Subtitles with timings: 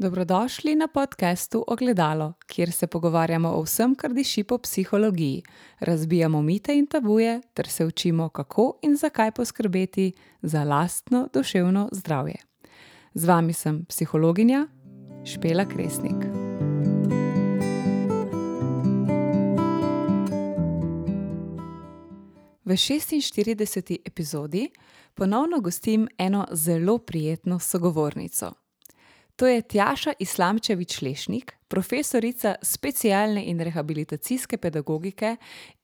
[0.00, 5.42] Dobrodošli na podkastu Ogledalo, kjer se pogovarjamo o vsem, kar diši po psihologiji,
[5.80, 12.36] razbijamo mite in tabuje ter se učimo, kako in zakaj poskrbeti za lastno duševno zdravje.
[13.14, 14.66] Z vami sem psihologinja
[15.24, 16.24] Špela Kresnik.
[22.64, 23.96] V 46.
[24.04, 24.70] epizodi
[25.14, 28.67] ponovno gostim eno zelo prijetno sogovornico.
[29.38, 35.36] To je Tjaša Islamčevič Lešnik, profesorica specialne in rehabilitacijske pedagogike,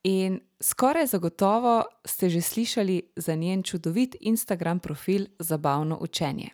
[0.03, 6.49] in skoraj zagotovo ste že slišali za njen čudovit Instagram profil Zabavno učenje.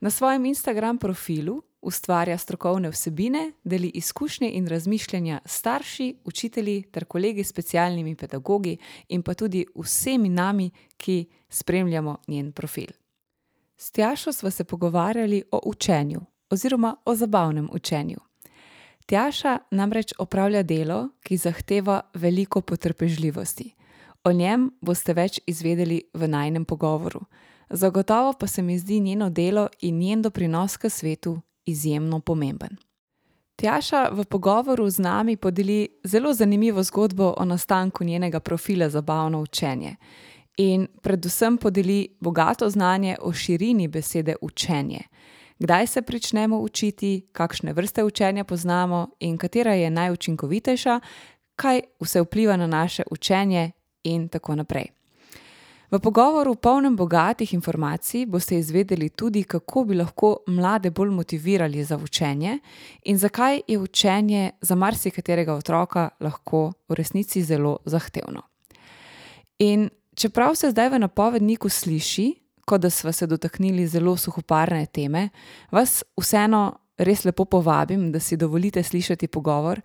[0.00, 7.44] Na svojem Instagram profilu ustvarja strokovne vsebine, deli izkušnje in razmišljanja starši, učitelji ter kolegi
[7.44, 8.78] s specialnimi pedagogi
[9.08, 13.05] in pa tudi vsemi nami, ki spremljamo njen profil.
[13.76, 18.16] S Tjašo smo se pogovarjali o učenju oziroma o zabavnem učenju.
[19.06, 23.74] Tjaša namreč opravlja delo, ki zahteva veliko potrpežljivosti.
[24.24, 27.20] O njem boste več izvedeli v najnem pogovoru.
[27.70, 32.76] Zagotovo pa se mi zdi njeno delo in njen doprinos k svetu izjemno pomemben.
[33.56, 39.96] Tjaša v pogovoru z nami podeli zelo zanimivo zgodbo o nastanku njenega profila Zabavno učenje
[40.56, 45.00] in predvsem podeli bogato znanje o širini besede učenje.
[45.58, 51.00] Kdaj se pričnemo učiti, kakšne vrste učenja poznamo in katera je najučinkovitejša,
[51.56, 53.72] kaj vse vpliva na naše učenje,
[54.06, 54.86] in tako naprej.
[55.90, 61.96] V pogovoru, polnem bogatih informacij, boste izvedeli tudi, kako bi lahko mlade bolj motivirali za
[61.96, 62.58] učenje
[63.04, 68.42] in zakaj je učenje za marsikaterega otroka lahko v resnici zelo zahtevno.
[69.58, 72.34] In čeprav se zdaj v napovedniku sliši,
[72.66, 75.28] kot da smo se dotaknili zelo suhoparne teme,
[75.70, 79.80] vas vseeno res lepo povabim, da si dovolite slišati pogovor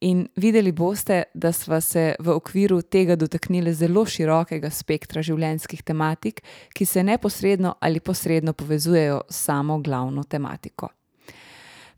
[0.00, 6.42] in videli boste, da smo se v okviru tega dotaknili zelo širokega spektra življenjskih tematik,
[6.74, 10.88] ki se neposredno ali posredno povezujejo s samo glavno tematiko.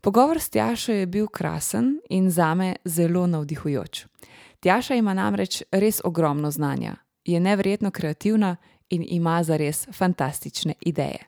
[0.01, 4.05] Pogovor s Tjašo je bil krasen in zame zelo navdihujoč.
[4.59, 6.95] Tjaša ima namreč res ogromno znanja,
[7.31, 8.55] je neverjetno kreativna
[8.89, 11.19] in ima zares fantastične ideje.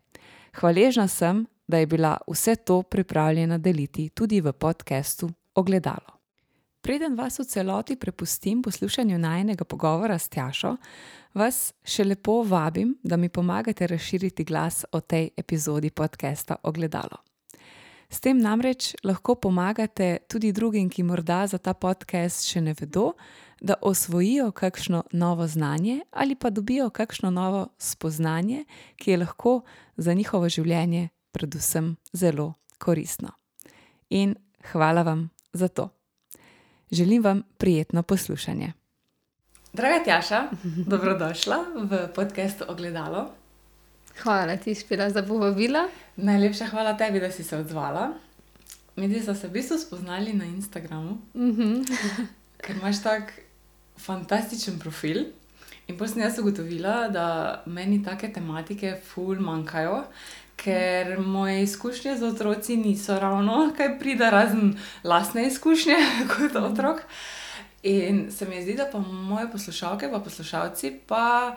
[0.60, 6.22] Hvaležna sem, da je bila vse to pripravljena deliti tudi v podkastu Ogledalo.
[6.82, 10.76] Preden vas v celoti prepustim poslušanju najnega pogovora s Tjašo,
[11.34, 17.22] vas še lepo vabim, da mi pomagate razširiti glas o tej epizodi podcasta Ogledalo.
[18.10, 23.14] S tem namreč lahko pomagate tudi drugim, ki morda za ta podcast še ne vedo,
[23.62, 29.62] da osvojijo kakšno novo znanje ali pa dobijo kakšno novo spoznanje, ki je lahko
[29.98, 33.30] za njihovo življenje predvsem zelo koristno.
[34.10, 34.36] In
[34.72, 35.90] hvala vam za to.
[36.92, 38.74] Želim vam prijetno poslušanje.
[39.74, 40.48] Draga Tjaša,
[40.92, 43.32] dobrodošla v podkastu Ogledalo.
[44.24, 45.80] Hvala ti, Špila, za povabilo.
[46.16, 48.12] Najlepša hvala tebi, da si se odzvala.
[48.96, 51.18] Mi smo se v bistvu spoznali na Instagramu,
[52.58, 53.32] ker imaš tako
[54.06, 55.26] fantastičen profil.
[55.88, 57.26] In potem sem jaz ugotovila, da
[57.66, 60.04] meni take tematike ful manjkajo,
[60.62, 65.98] ker moje izkušnje z otroci niso ravno kaj pride, razen lastne izkušnje
[66.34, 67.02] kot otrok.
[67.84, 71.56] In se mi zdi, da pa moje poslušalke in poslušalci pa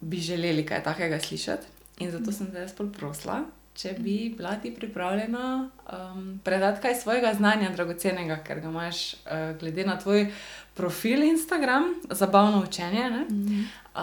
[0.00, 1.66] bi želeli kaj takega slišati.
[1.98, 3.40] In zato sem te jaz prosila,
[3.76, 5.46] če bi bila ti pripravljena
[5.92, 10.26] um, predati kaj svojega znanja, dragocenega, ker ga imaš, uh, glede na tvoj
[10.76, 13.10] profil Instagram, zabavno učenje.
[13.94, 14.02] Uh,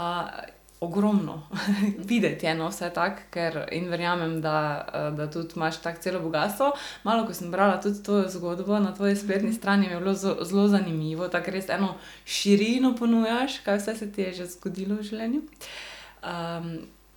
[0.84, 1.48] ogromno,
[2.10, 4.86] videti je no, vse tako, ker in verjamem, da,
[5.18, 6.72] da tudi imaš tako celo bogatstvo.
[7.04, 11.28] Malo, ko sem brala tudi to zgodbo na tvoji spletni strani, je bilo zelo zanimivo,
[11.28, 11.94] tako res eno
[12.26, 15.42] širino ponujaš, kaj vse se ti je že zgodilo v življenju.
[16.24, 16.70] Um,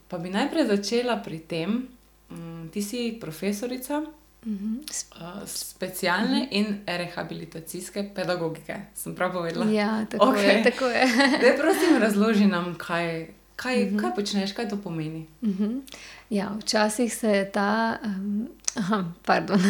[0.08, 1.88] pa bi najprej začela pri tem,
[2.30, 4.04] um, ti si profesorica.
[4.46, 6.48] Uh, specialne -huh.
[6.50, 9.71] in rehabilitacijske pedagogike, sem prav povedala.
[9.71, 10.56] Ja, tako okay.
[10.56, 10.62] je.
[10.62, 11.06] Tako je.
[11.41, 13.26] Dej, prosim, razloži nam, kaj,
[13.56, 14.00] kaj, uh -huh.
[14.00, 15.26] kaj počneš, kaj to pomeni.
[15.42, 15.80] Uh -huh.
[16.30, 17.98] ja, včasih se je ta.
[18.04, 19.60] Um, aha, pardon.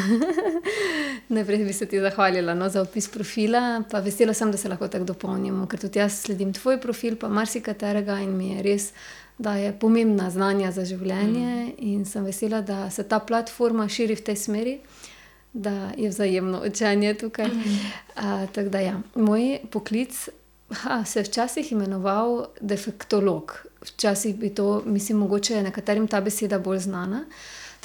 [1.29, 4.89] Najprej bi se ti zahvalila no, za opis profila, pa vesela sem, da se lahko
[4.89, 8.93] tako dopolnimo, ker tudi jaz sledim tvoj profil, pa marsikaterega in mi je res
[9.39, 11.73] da je pomembna znanja za življenje, mm.
[11.79, 14.79] in sem vesela, da se ta platforma širi v tej smeri,
[15.53, 17.49] da je vzajemno učenje tukaj.
[17.49, 17.77] Mm.
[18.17, 19.01] Uh, da, ja.
[19.15, 20.29] Moj poklic
[20.83, 23.67] ha, se je včasih imenoval defektolog.
[23.87, 27.25] Včasih bi to, mislim, mogoče je nekaterim ta beseda bolj znana.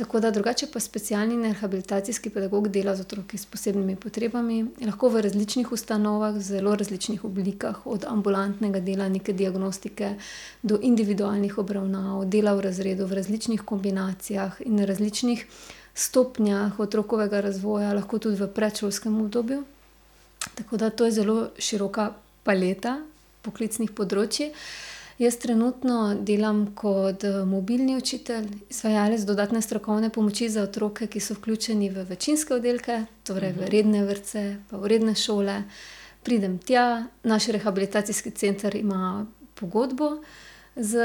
[0.02, 5.10] Tako da drugače pa specialni in rehabilitacijski pedagog dela z otroki s posebnimi potrebami, lahko
[5.14, 10.16] v različnih ustanovah, v zelo različnih oblikah, od ambulantnega dela, neke diagnostike,
[10.64, 15.46] do individualnih obravnav, dela v razredu v različnih kombinacijah in na različnih
[15.94, 19.64] stopnjah otrokovega razvoja, lahko tudi v predšolskem obdobju.
[20.56, 22.14] Tako da to je zelo široka
[22.44, 22.98] paleta
[23.46, 24.50] poklicnih področij.
[25.22, 31.90] Jaz trenutno delam kot mobilni učitelj, izvajalec dodatne strokovne pomoči za otroke, ki so vključeni
[31.94, 35.60] v večinske oddelke, torej v redne vrtce pa v redne šole.
[36.26, 40.10] Pridem tja, naš rehabilitacijski center ima pogodbo
[40.76, 40.98] s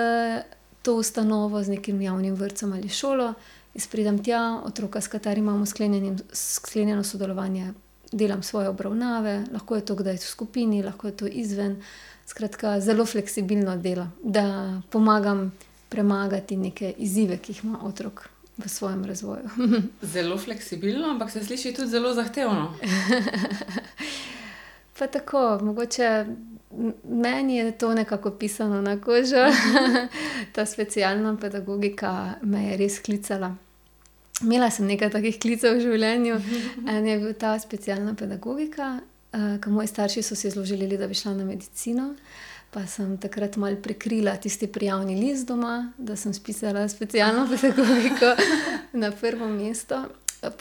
[0.82, 3.34] to ustanovo, z nekim javnim vrtcem ali šolo.
[3.74, 5.66] Jaz pridem tja, otroka, s katerim imamo
[6.32, 7.74] sklenjeno sodelovanje,
[8.12, 11.82] delam svoje obravnave, lahko je to kdaj v skupini, lahko je to izven.
[12.26, 15.52] Skratka, zelo fleksibilno delo, da pomagam
[15.88, 19.49] premagati neke izzive, ki jih ima otrok v svojem razvoju.
[20.14, 22.75] zelo fleksibilno, ampak se sliši tudi zelo zahtevno.
[24.99, 26.26] Pa tako, mogoče
[27.05, 29.46] meni je to nekako pisano na kožo,
[30.55, 33.55] ta specialna pedagogika me je res klicala.
[34.43, 36.40] Imela sem nekaj takih klicev v življenju.
[36.88, 38.99] En je bil ta specialna pedagogika,
[39.32, 42.14] ker moji starši so si zelo želeli, da bi šla na medicino.
[42.70, 48.34] Pa sem takrat malo prekrila tisti prijavni list doma, da sem spisala specialno pedagogiko
[49.02, 50.05] na prvo mesto.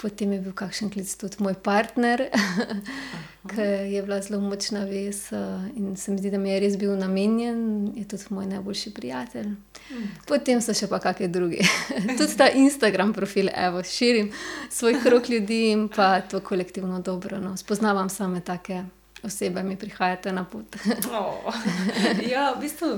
[0.02, 2.24] Potem je bil kakšen klic tudi moj partner,
[3.52, 5.28] ke je bila zelo močna vez,
[5.76, 9.52] in se mi zdi, da mi je res bil namenjen, je tudi moj najboljši prijatelj.
[10.26, 11.62] Potem so še pa kaki drugi.
[12.20, 14.32] Tudi ta Instagram profil, evo, širim
[14.74, 17.58] svoj krog ljudi in pa to kolektivno dobro, no.
[17.58, 18.84] Spoznavam same take
[19.26, 20.76] osebe, mi prihajate na pot.
[22.32, 22.92] Ja, v bistvu,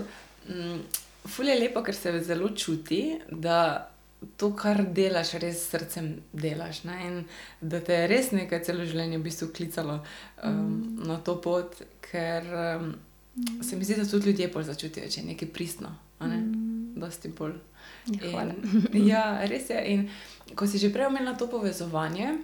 [1.27, 3.89] ful je lepo, ker se zelo čuti, da
[4.37, 6.97] to, kar delaš, res s srcem delaš, ne.
[7.07, 7.19] In
[7.61, 9.99] da te je res nekaj celo življenje v bistvu klicalo,
[10.43, 11.77] na to pot,
[12.09, 12.47] ker,
[13.61, 15.93] se mi zdi, da tudi ljudje pol začutijo, če je nekaj pristno,
[16.23, 16.41] ne.
[16.99, 17.57] Dosti bolj.
[18.31, 18.53] Hvala.
[19.11, 20.09] Ja, res je, in
[20.55, 22.37] ko si že prej omenila to povezovanje,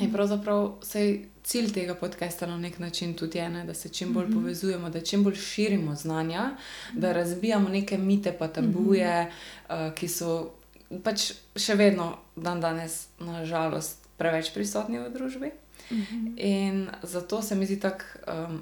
[0.00, 4.12] je pravzaprav, saj cilj tega podcasta na neki način tudi je, ne, da se čim
[4.12, 6.56] bolj povezujemo, da čim bolj širimo znanja,
[6.92, 9.30] da razbijamo neke mite pa tabuje,
[9.94, 10.54] ki so
[11.04, 15.52] pač še vedno dandanes na žalost preveč prisotni v družbi.
[16.36, 18.04] In zato se mi zdi tako,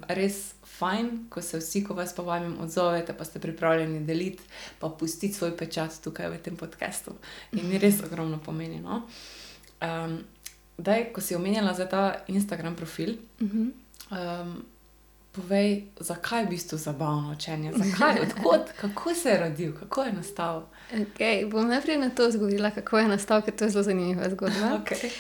[0.09, 4.43] res fajn, ko se vsi, ko vas povabim, odzovete pa ste pripravljeni deliti
[4.81, 7.15] pa pustiti svoj pečat tukaj v tem podcastu.
[7.53, 9.03] In mi res ogromno pomeni, no.
[10.79, 13.17] daj, ko si omenjala zdaj ta Instagram profil,
[15.33, 17.73] povej, zakaj v bistvu zabavno učenje?
[17.77, 20.69] Zakaj, od kod, kako se je rodil, kako je nastal?
[20.93, 24.81] Okej, bom najprej na to odgovorila, kako je nastal, ker to je zelo zanimiva zgodba.
[24.81, 25.11] Okej.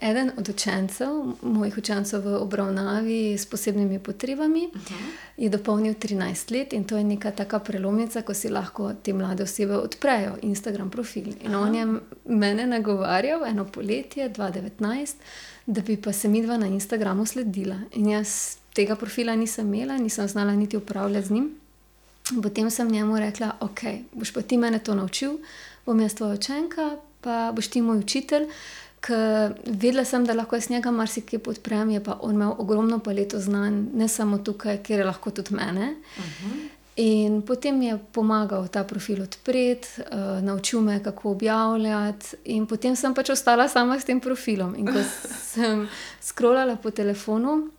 [0.00, 1.08] eden od učencev,
[1.42, 4.68] mojih učencev v obravnavi s posebnimi potrebami,
[5.36, 9.42] je dopolnil trinajst let in to je neka taka prelomnica, ko si lahko te mlade
[9.42, 11.32] osebe odprejo Instagram profil.
[11.40, 11.86] In on je
[12.24, 15.16] mene nagovarjal eno poletje, dva devetnajst,
[15.66, 17.76] da bi pa se midva na Instagramu sledila.
[17.92, 21.50] In jaz tega profila nisem imela, nisem znala niti upravljati z njim.
[22.42, 25.32] Potem sem njemu rekla: "Okej, boš pa ti mene to naučil,
[25.86, 28.46] bom jaz tvoja učenka pa boš ti moj učitelj."
[29.02, 33.40] Ker vedela sem, da lahko jaz njega marsikje podprem, je pa on imel ogromno paleto
[33.40, 35.94] znanj, ne samo tukaj, kjer je lahko tudi mene.
[36.96, 39.88] In potem je pomagal ta profil odpreti,
[40.42, 44.74] naučil me kako objavljati, in potem sem pač ostala sama s tem profilom.
[44.78, 45.02] In ko
[45.52, 45.88] sem
[46.20, 47.70] skrolala po telefonu,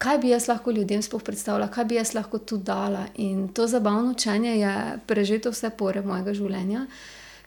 [0.00, 3.04] kaj bi jaz lahko ljudem sploh predstavila, kaj bi jaz lahko tu dala.
[3.20, 4.74] In to zabavno učenje je
[5.06, 6.86] prežeto vse pore mojega življenja,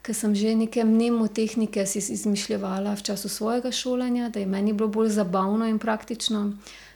[0.05, 4.87] ke sem že neke mnemotehnike si izmišljevala v času svojega šolanja, da je meni bilo
[4.87, 6.51] bolj zabavno in praktično.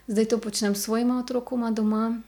[0.08, 2.20] Zdaj to počnem s svojima otrokoma doma,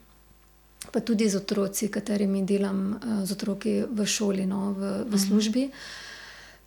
[0.92, 5.68] pa tudi z otroki, s katerimi delam, z otroki v šoli, no, v, v službi.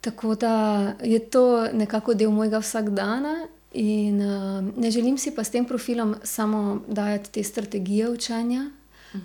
[0.00, 0.54] Tako da
[1.02, 3.34] je to nekako del mojega vsakdana
[3.74, 4.18] in,
[4.76, 8.70] ne želim si pa s tem profilom samo dajati te strategije učenja,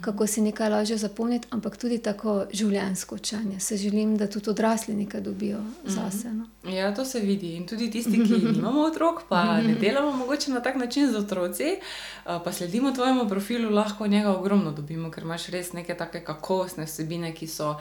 [0.02, 3.60] kako si nekaj lažje zapomniti, ampak tudi tako življenjsko učenje.
[3.60, 6.48] Si želim, da tudi odrasli nekaj dobijo zase, no.
[6.72, 7.54] Ja, to se vidi.
[7.56, 11.78] In tudi tisti, ki nimamo otrok pa ne delamo mogoče na tak način z otroci,
[12.26, 17.32] pa sledimo tvojemu profilu, lahko njega ogromno dobimo, ker imaš res neke take kakovostne vsebine,
[17.34, 17.78] ki so,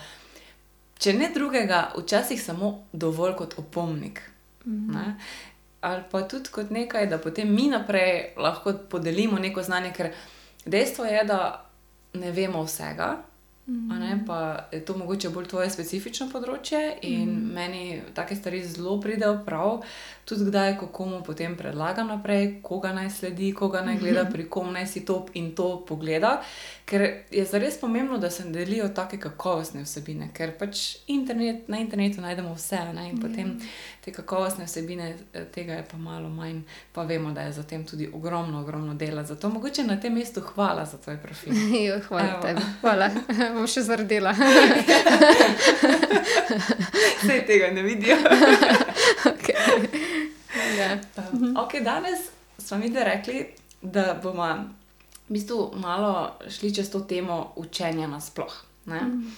[0.99, 4.23] če ne drugega, včasih samo dovolj kot opomnik,
[4.65, 5.17] ne.
[5.81, 10.13] Ali pa tudi kot nekaj, da potem mi naprej lahko podelimo neko znanje, ker
[10.67, 11.41] dejstvo je, da
[12.15, 13.17] ne vemo vsega,
[13.69, 17.55] Ne, pa je to mogoče bolj tvoje specifično področje, in mm.
[17.55, 17.81] meni
[18.15, 19.81] take stvari zelo pridejo prav,
[20.23, 24.71] tudi kdaj, ko komu potem predlagam naprej, koga naj sledi, koga naj gleda, pri kom
[24.71, 26.37] naj si to in to pogleda.
[26.87, 32.21] Ker je zares pomembno, da se delijo take kakovostne vsebine, ker pač internet, na internetu
[32.23, 33.57] najdemo vse, ne, in potem
[34.05, 35.09] te kakovostne vsebine,
[35.55, 36.61] tega je pa malo manj,
[36.93, 39.25] pa vemo, da je za tem tudi ogromno, ogromno dela.
[39.27, 41.53] Zato mogoče na tem mestu hvala za tvoj profil.
[42.09, 42.61] hvala tebi.
[42.81, 43.11] Hvala.
[43.59, 44.35] Bom še zardela.
[47.27, 48.17] Saj tega ne vidijo.
[49.35, 49.59] okay.
[50.79, 50.99] ja.
[51.33, 53.47] um, okay, danes smo mi rekli,
[53.83, 54.55] da bomo
[55.29, 58.55] v bistvu malo šli čez to temo učenja nasploh.
[58.87, 59.33] Mm.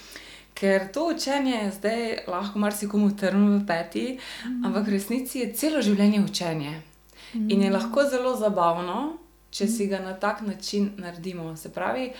[0.53, 4.65] Ker to učenje je zdaj lahko marsikomu trn v peti, mm.
[4.65, 6.81] ampak v resnici je celo življenje učenje.
[7.33, 7.49] Mm.
[7.49, 9.17] In je lahko zelo zabavno,
[9.49, 9.71] če mm.
[9.77, 11.55] si ga na tak način naredimo.
[11.57, 12.11] Se pravi,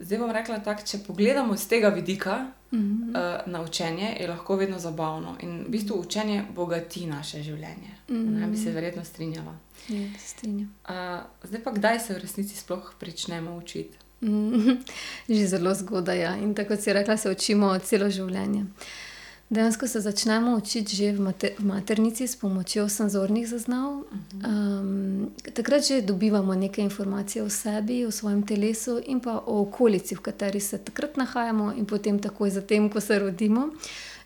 [0.00, 3.40] zdaj bom rekla tako, če pogledamo z tega vidika mm -hmm.
[3.40, 5.36] uh, na učenje, je lahko vedno zabavno.
[5.40, 7.94] In v bistvu učenje bogati naše življenje.
[8.08, 8.40] Mm -hmm.
[8.40, 9.58] Ne bi se verjetno strinjala.
[9.88, 10.74] Ja, strinjam.
[10.88, 10.92] Uh,
[11.42, 13.98] zdaj pa, kdaj se v resnici sploh začnemo učiti?
[15.28, 16.20] Že zelo zgodaj.
[16.20, 16.36] Ja.
[16.36, 18.64] In tako si rekla, se učimo celo življenje.
[19.50, 24.02] Dejansko se začnemo učiti že v, mater v maternici s pomočjo senzornih zaznav.
[24.40, 30.14] Um, takrat že dobivamo nekaj informacij o sebi, o svojem telesu in pa o okolici,
[30.14, 33.68] v kateri se takrat nahajamo, in potem, takoj zatem, ko se rodimo.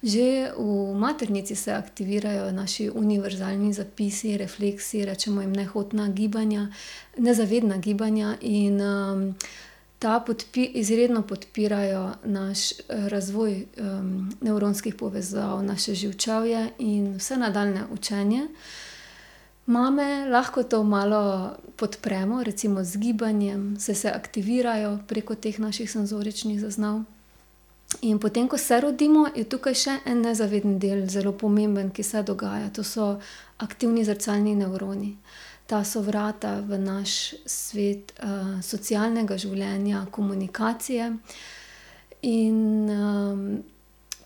[0.03, 6.71] Že v maternici se aktivirajo naši univerzalni zapisi, refleksi, rečemo jim nehotna gibanja,
[7.19, 8.37] nezavedna gibanja.
[8.41, 9.35] In, um,
[9.99, 17.85] ta podpi, izredno podpirajo naš eh, razvoj um, nevronskih povezav, naše živčevje in vse nadaljne
[17.93, 18.49] učenje.
[19.67, 26.61] Mame lahko to malo podpremo, recimo z gibanjem, se, se aktivirajo preko teh naših senzoričnih
[26.61, 27.03] zaznav.
[28.01, 32.23] In potem, ko se rodimo, je tukaj še en nezavedni del, zelo pomemben, ki se
[32.23, 32.69] dogaja.
[32.77, 33.19] To so
[33.59, 35.17] aktivni zrcalni nevroni.
[35.69, 41.11] Uh, ta so vrata v naš svet uh, socialnega življenja, komunikacije.
[42.25, 43.43] In um,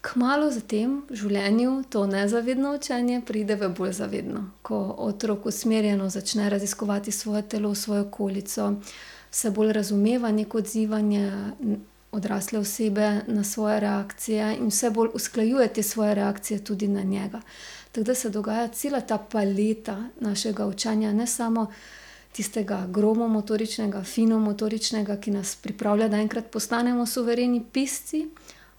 [0.07, 6.47] kmalo zatem v življenju to nezavedno učenje pride v bolj zavedno, ko otrok usmerjeno začne
[6.47, 8.77] raziskovati svoje telo, svojo okolico,
[9.35, 11.27] vse bolj razumeva neko odzivanje.
[12.13, 17.41] Odrasle osebe na svoje reakcije in vse bolj usklajuje te svoje reakcije tudi na njega.
[17.93, 21.67] Tako da se dogaja cela ta paleta našega učanja, ne samo
[22.33, 28.27] tistega grobomotoričnega, finomotoričnega, ki nas pripravlja, da enkrat postanemo suvereni pisci,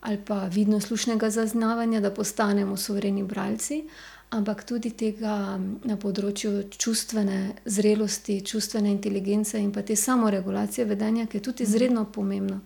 [0.01, 3.83] ali pa vidno slušnega zaznavanja, da postanemo suvereni bralci,
[4.29, 11.37] ampak tudi tega na področju čustvene zrelosti, čustvene inteligence in pa te samoregulacije vedenja, ki
[11.37, 12.59] je tudi izredno pomembno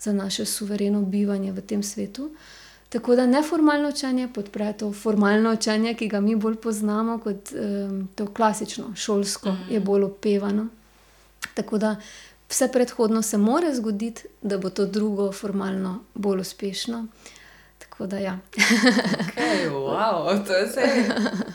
[0.00, 2.30] za naše suvereno bivanje v tem svetu.
[2.90, 8.08] Tako da neformalno učenje podpre to formalno učenje, ki ga mi bolj poznamo kot um,
[8.14, 9.66] to klasično, šolsko, mm.
[9.70, 10.68] je bolj opevano.
[11.54, 11.96] Tako da
[12.48, 17.06] vse predhodno se mora zgoditi, da bo to drugo formalno bolj uspešno.
[18.00, 18.38] Tako da, ja.
[18.56, 20.80] okay, wow, to je vse.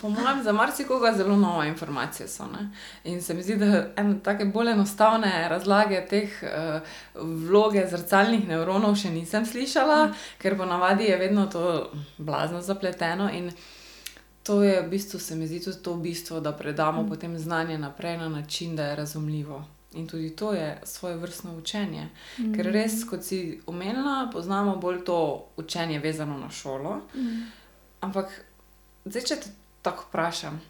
[0.02, 2.28] Po mojem, za marsikoga zelo nova informacija.
[2.28, 2.44] So,
[3.04, 6.82] in se mi zdi, da eno tako bolj enostavne razlage teh uh,
[7.48, 10.14] vloge zrcalnih nevronov še nisem slišala, mm.
[10.38, 13.30] ker ponavadi je vedno to blazno zapleteno.
[14.44, 17.10] To je v bistvu, se mi zdi, tudi to bistvo, da predamo mm.
[17.10, 19.66] potem znanje naprej na način, da je razumljivo.
[19.96, 22.10] In tudi to je svoje vrstno učenje.
[22.38, 22.54] Mm.
[22.56, 27.02] Ker res, kot si omenila, poznamo bolj to učenje vezano na šolo.
[27.16, 27.44] Mm.
[28.02, 28.32] Ampak,
[29.06, 29.50] zdaj, če te
[29.82, 30.62] tako vprašam,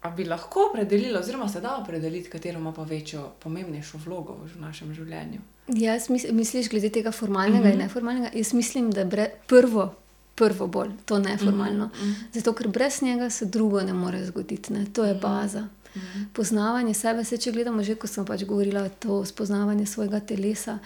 [0.00, 4.60] ali bi lahko opredelila, oziroma se da opredeliti, katero ima pa večjo, pomembnejšo vlogo v
[4.60, 5.40] našem življenju?
[5.76, 7.72] Jaz mis, misliš, glede tega formalnega mm -hmm.
[7.72, 8.30] in neformalnega.
[8.34, 9.94] Jaz mislim, da je prvo,
[10.34, 11.86] prvo bolj to neformalno.
[11.86, 12.14] Mm -hmm.
[12.32, 14.72] Zato, ker brez njega se drugo ne more zgoditi.
[14.72, 14.86] Ne?
[14.92, 15.20] To je mhm.
[15.20, 15.68] baza.
[15.94, 16.26] Mm -hmm.
[16.32, 20.78] Poznavanje sebe, se če gledamo, že ko sem pač govorila, to spoznavanje svojega telesa.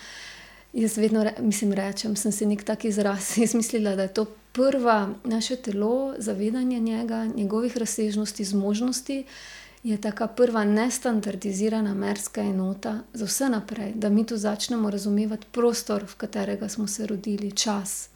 [0.73, 5.09] Jaz vedno re, mislim, rečem, sem se nek tak izraz izmislila, da je to prva
[5.25, 9.25] naše telo, zavedanje njega, njegovih razsežnosti, zmožnosti.
[9.83, 16.05] Je taka prva nestandardizirana merska enota za vse naprej, da mi tu začnemo razumevati prostor,
[16.05, 18.09] v katerega smo se rodili, čas,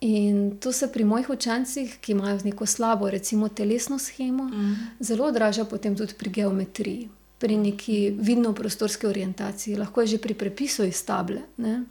[0.00, 4.74] In to se pri mojih učencih, ki imajo neko slabo, recimo telesno schemo, mm.
[5.00, 10.34] zelo odraža potem tudi pri geometriji, pri neki vidno prostorski orientaciji, lahko je že pri
[10.34, 11.42] prepisu iz table.
[11.56, 11.84] Ne?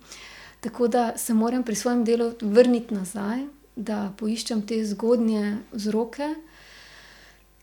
[0.59, 3.43] Tako da se moram pri svojem delu vrniti nazaj,
[3.75, 6.33] da poiščem te zgodnje vzroke,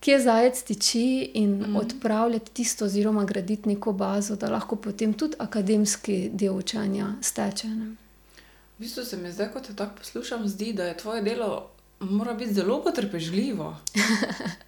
[0.00, 1.76] kje zajec tiči in mm.
[1.76, 7.68] odpravljati tisto, oziroma graditi neko bazo, da lahko potem tudi akademski del učanja steče.
[7.68, 7.94] Ne?
[8.76, 12.35] V bistvu se mi zdaj, ko te tako poslušam, zdi, da je tvoje delo mora
[12.35, 13.76] biti zelo potrpežljivo.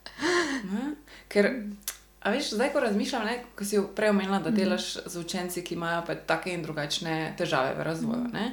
[0.73, 0.95] Ne?
[1.29, 1.47] Ker,
[2.21, 5.75] a veš, zdaj, ko razmišljam, ne, ko si prej omenila, da delaš z učenci, ki
[5.75, 8.31] imajo pa take in drugačne težave v razvoju.
[8.33, 8.47] Ne?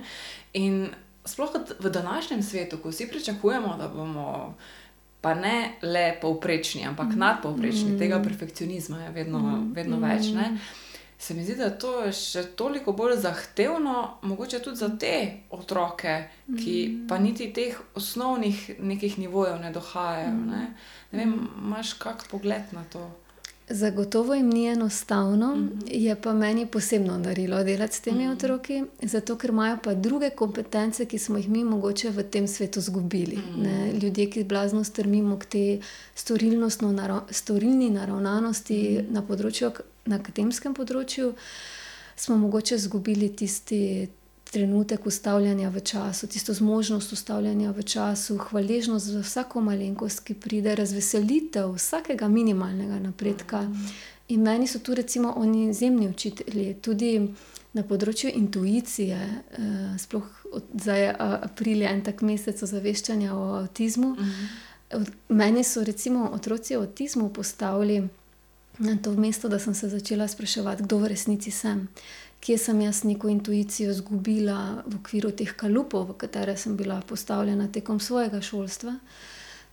[0.60, 0.90] In
[1.26, 4.56] sploh v današnjem svetu, ko vsi pričakujemo, da bomo
[5.22, 10.34] pa ne le povprečni, ampak nadpovprečni, tega perfekcionizma je vedno, vedno več.
[10.36, 10.58] Ne?
[11.24, 15.16] Se mi zdi, da to je še toliko bolj zahtevno, mogoče tudi za te
[15.56, 16.18] otroke,
[16.52, 16.74] ki
[17.08, 20.34] pa niti teh osnovnih nekih nivojev ne dohajajo.
[20.50, 20.64] Ne?
[21.12, 23.06] Ne vem, imaš kak pogled na to?
[23.70, 25.54] Zagotovo jim ni enostavno,
[25.86, 31.06] je pa meni posebno darilo delati s temi otroki, zato ker imajo pa druge kompetence,
[31.06, 33.40] ki smo jih mi mogoče v tem svetu izgubili.
[33.58, 33.94] Ne.
[33.94, 35.82] Ljudje, ki blazno strmimo k tej
[36.16, 36.92] storilnostno
[37.32, 39.72] storilni naravnanosti na področju
[40.06, 41.34] na akademskem področju,
[42.16, 44.10] smo mogoče izgubili tisti
[44.54, 50.76] trenutek ustavljanja v času, tisto zmožnost ustavljanja v času, hvaležnost za vsako malenkost, ki pride,
[50.78, 53.64] razveselitev vsakega minimalnega napredka.
[54.30, 57.16] In meni so tu recimo oni izjemni učitelji, tudi
[57.74, 59.18] na področju intuicije,
[60.00, 64.14] sploh zdaj je april je en tak mesec ozaveščanja o avtizmu.
[65.34, 68.04] Meni so recimo otroci z avtizmom postavili
[69.04, 71.88] to mesto, da sem se začela spraševati, kdo v resnici sem.
[72.40, 77.72] Kje sem jaz neko intuicijo izgubila v okviru teh kalupov, v katere sem bila postavljena
[77.72, 78.96] tekom svojega šolstva.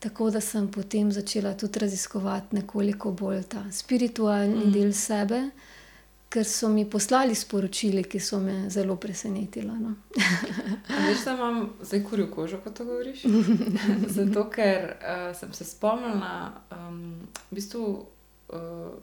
[0.00, 5.50] Tako da sem potem začela tudi raziskovati nekoliko bolj ta spiritualni del sebe,
[6.30, 9.94] ker so mi poslali sporočili, ki so me zelo presenetila, no.
[11.08, 13.24] Veš, da imam zdaj kurjo kožo, ko to govoriš?
[14.16, 14.94] Zato ker,
[15.34, 16.52] sem se spomnila,
[17.50, 18.06] v bistvu,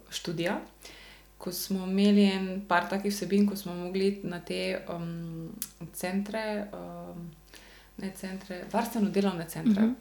[0.10, 0.60] študija,
[1.38, 4.80] ko smo imeli en par takih vsebin, ko smo mogli na te,
[5.94, 6.68] centre,
[7.98, 9.92] ne centre, varstveno-delovne centre.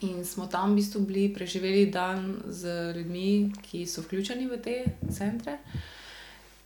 [0.00, 4.76] In smo tam v bistvu bili, preživeli dan z ljudmi, ki so vključeni v te
[5.10, 5.58] centre.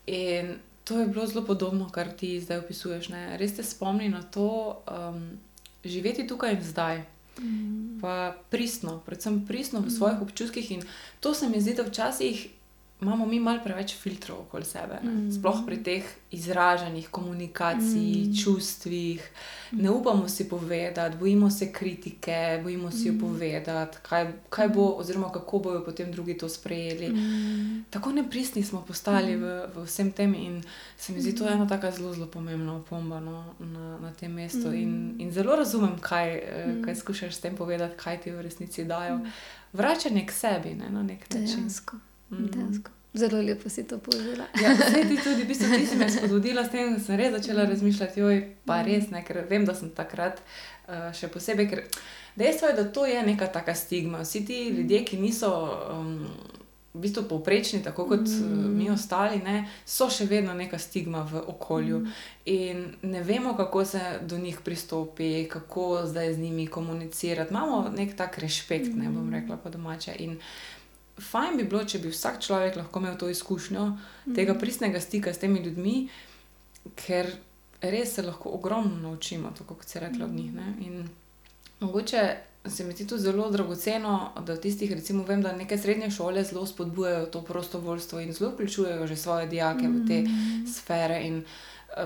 [0.06, 3.38] In to je bilo zelo podobno, kar ti zdaj opisuješ, ne.
[3.38, 4.82] Res te spomni na to,
[5.85, 7.04] živeti tukaj in zdaj.
[8.01, 10.83] Pa pristno, predvsem pristno v svojih občutkih, in
[11.21, 12.49] to se mi zdi, da včasih
[13.02, 15.32] imamo mi malo preveč filtrov okoli sebe, ne.
[15.32, 19.30] Sploh pri teh izražanjih, komunikaciji, čustvih.
[19.72, 25.32] Ne upamo si povedati, bojimo se kritike, bojimo si jo povedati, kaj, kaj bo oziroma
[25.32, 27.12] kako bojo potem drugi to sprejeli.
[27.90, 30.62] Tako nepristni smo postali v, v vsem tem in
[30.98, 34.72] se mi zdi to ena taka zelo, zelo pomembna opomba, no, na, na tem mestu.
[34.72, 36.40] In, in zelo razumem, kaj,
[36.84, 39.20] kaj skušaš s tem povedati, kaj ti v resnici dajo.
[39.72, 41.56] Vračanje k sebi, ne, na neki način.
[41.56, 41.96] Dejansko.
[42.33, 42.90] Dejansko.
[43.14, 44.49] Zelo lepo si to povedala.
[44.62, 44.73] Ja,
[45.09, 48.25] ti tudi, v bistvu ti si me spodbudila s tem, da sem res začela razmišljati,
[48.64, 50.40] pa res, ne, ker vem, da sem takrat,
[50.88, 51.85] še posebej, ker
[52.40, 55.53] dejstvo je, da to je neka taka stigma, vsi ti ljudje, ki niso,
[56.92, 58.29] v bistvu povprečni, tako kot
[58.73, 62.03] mi ostali, ne, so še vedno neka stigma v okolju.
[62.49, 68.16] In ne vemo, kako se do njih pristopi, kako zdaj z njimi komunicirati, imamo neki
[68.16, 70.40] tak rešpekt, ne, bom rekla po domače, in
[71.20, 73.87] fajn bi bilo, če bi vsak človek lahko imel to izkušnjo
[74.37, 76.09] tega pristnega stika s temi ljudmi,
[76.98, 77.29] ker
[77.83, 80.75] res se lahko ogromno naučimo, tako kot si rekla, od njih, ne.
[80.87, 81.09] In
[81.81, 82.22] mogoče
[82.66, 86.44] se mi zdi to zelo dragoceno, da v tistih, recimo vem, da neke srednje šole
[86.44, 90.25] zelo spodbujajo to prostovoljstvo in zelo vključujejo že svoje dijake v te
[90.75, 91.44] sfere in,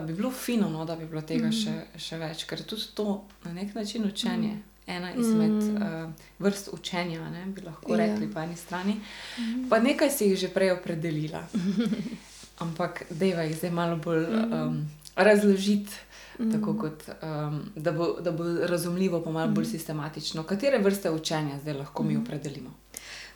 [0.07, 3.53] bi bilo fino, no, da bi bilo tega še, še več, ker tudi to na
[3.53, 4.57] neki način učenje.
[4.87, 5.63] Ena izmed,
[6.39, 9.01] vrst učenja, ne, bi lahko rekli po eni strani.
[9.71, 11.43] Pa nekaj si jih že prej opredelila.
[12.65, 14.27] Ampak dajva jih zdaj malo bolj,
[15.17, 15.93] razložiti,
[16.39, 17.03] tako kot,
[17.75, 20.43] da bo, da bo razumljivo pa malo bolj sistematično.
[20.43, 22.71] Katere vrste učenja zdaj lahko mi opredelimo?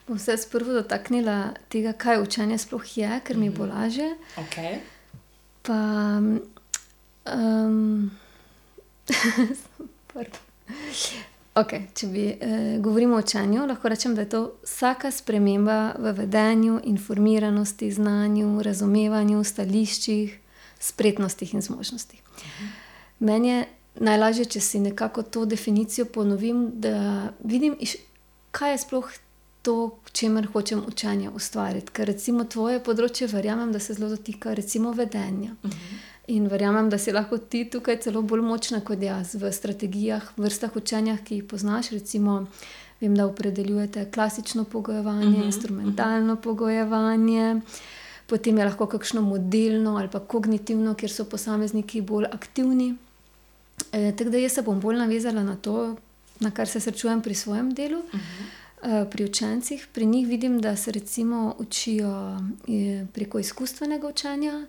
[0.07, 4.17] Bom se prvo dotaknila tega, kaj učenje sploh je, ker mi bo lažje.
[4.37, 4.79] Okej.
[5.63, 6.21] Pa,
[10.13, 10.41] pardon.
[11.55, 12.25] Okej, če bi,
[12.79, 19.43] govorimo o učenju, lahko rečem, da je to vsaka sprememba v vedenju, informiranosti, znanju, razumevanju,
[19.45, 20.37] stališčih,
[20.81, 22.23] spretnostih in zmožnostih.
[23.19, 23.65] Meni je
[24.01, 27.75] najlažje, če si nekako to definicijo ponovim, da vidim
[28.51, 29.11] kaj je sploh
[29.63, 29.75] to,
[30.07, 31.93] k čemur hočem učenje ustvariti.
[31.93, 35.53] Ker recimo tvoje področje verjamem, da se zelo dotika recimo vedenja.
[36.27, 40.77] In verjamem, da si lahko ti tukaj celo bolj močna kot jaz v strategijah, vrstah
[40.77, 42.47] učenja, ki jih poznaš, recimo
[43.01, 47.61] vem, da opredeljujete klasično pogojevanje, instrumentalno pogojevanje,
[48.27, 52.95] potem je lahko kakšno modelno ali pa kognitivno, kjer so posamezniki bolj aktivni.
[53.93, 55.97] E, tako da jaz se bom bolj navezala na to,
[56.41, 57.99] na kar se srečujem pri svojem delu.
[57.99, 59.03] Uh -huh.
[59.03, 64.67] e, pri učencih, pri njih vidim, da se recimo učijo e, preko izkustvenega učenja.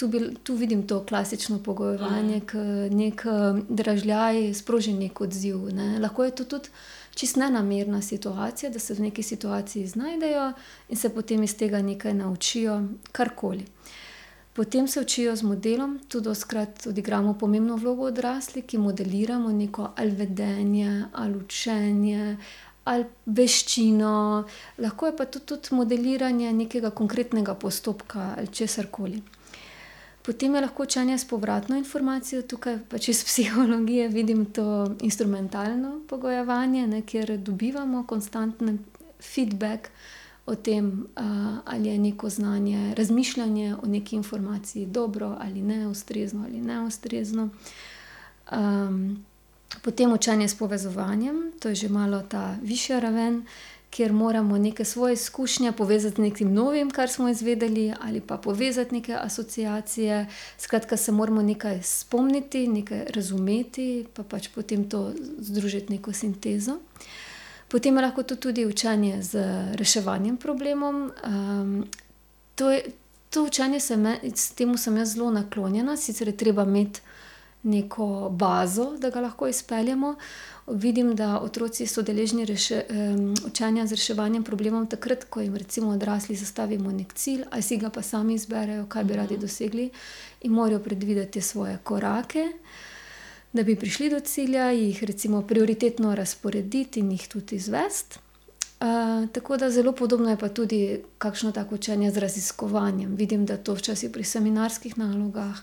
[0.00, 2.88] Tu, bi, tu vidim to klasično pogojevanje, -huh.
[2.88, 3.24] ki nek
[3.68, 5.74] dražljaj sproži nek odziv.
[5.74, 5.98] Ne.
[5.98, 6.68] Lahko je to tudi
[7.14, 10.52] čist nenamerna situacija, da se v neki situaciji znajdejo
[10.88, 12.82] in se potem iz tega nekaj naučijo,
[13.12, 13.66] karkoli.
[14.52, 20.10] Potem se učijo z modelom, tudi doskrat odigramo pomembno vlogo odraslih, ki modeliramo neko ali
[20.10, 22.36] vedenje, ali učenje,
[22.84, 24.44] ali veščino,
[24.78, 29.22] lahko je pa tudi, tudi modeliranje nekega konkretnega postopka ali česar koli.
[30.30, 36.86] Potem je lahko učenje s povratno informacijo, tukaj pač iz psihologije vidim to instrumentalno pogojevanje,
[36.86, 38.78] ne, kjer dobivamo konstantni
[39.34, 39.88] feedback
[40.46, 46.44] o tem, uh, ali je neko znanje, razmišljanje o neki informaciji dobro ali ne, ustrezno
[46.44, 47.48] ali ne ustrezno.
[48.52, 49.24] Um,
[49.82, 53.42] potem učenje s povezovanjem, to je že malo ta višja raven,
[53.90, 58.94] kjer moramo neke svoje izkušnje povezati z nekim novim, kar smo izvedeli, ali pa povezati
[58.94, 60.26] neke asociacije.
[60.58, 66.78] Skratka, se moramo nekaj spomniti, nekaj razumeti, pa pač potem to združiti neko sintezo.
[67.68, 69.38] Potem je lahko to tudi učenje z
[69.74, 70.94] reševanjem problemov.
[70.94, 71.84] Um,
[72.54, 72.72] to,
[73.30, 74.18] to učenje se me,
[74.54, 77.00] temu sem jaz zelo naklonjena, sicer je treba imeti
[77.62, 80.14] neko bazo, da ga lahko izpeljemo.
[80.66, 85.90] Vidim, da otroci so deležni reše, um, učenja z reševanjem problemov takrat, ko jim recimo
[85.90, 89.40] odrasli zastavimo nek cilj, ali si ga pa sami izberejo, kaj bi radi mhm.
[89.40, 89.90] dosegli,
[90.40, 92.46] in morajo predvideti svoje korake.
[93.52, 98.18] Da bi prišli do cilja, jih recimo prioritetno razporediti in jih tudi izvesti.
[98.80, 103.14] Uh, tako da zelo podobno je pa tudi kakšno tako učenje z raziskovanjem.
[103.16, 105.58] Vidim, da to včasih pri seminarskih nalogah,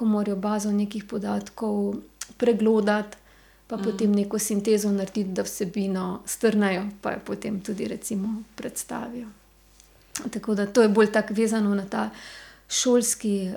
[0.00, 1.96] ko morajo bazo nekih podatkov
[2.40, 3.18] preglodati,
[3.66, 3.82] pa mm.
[3.84, 9.28] potem neko sintezo narediti, da vsebino strnajo, pa jo potem tudi recimo predstavijo.
[10.30, 12.10] Tako da to je bolj tako vezano na ta
[12.68, 13.50] šolski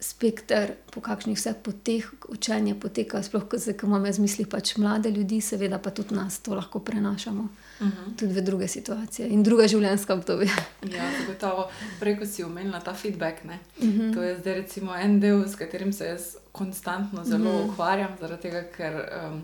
[0.00, 5.40] spekter, po kakšnih vseh poteh učenje poteka, sploh ko imamo z misli pač mlade ljudi,
[5.40, 7.48] seveda pa tudi nas to lahko prenašamo.
[7.80, 7.96] Uh mhm.
[7.96, 8.16] -huh.
[8.16, 10.52] Tudi v druge situacije in druga življenjska obdobja.
[10.96, 11.70] ja, zagotovo.
[12.00, 13.50] Prej, ko si omenila ta feedback, uh
[13.84, 14.00] mhm.
[14.00, 14.14] -huh.
[14.14, 17.64] to je zdaj recimo en del, s katerim se jaz konstantno zelo uh mhm.
[17.64, 17.72] -huh.
[17.72, 19.42] ukvarjam, zaradi tega, ker um,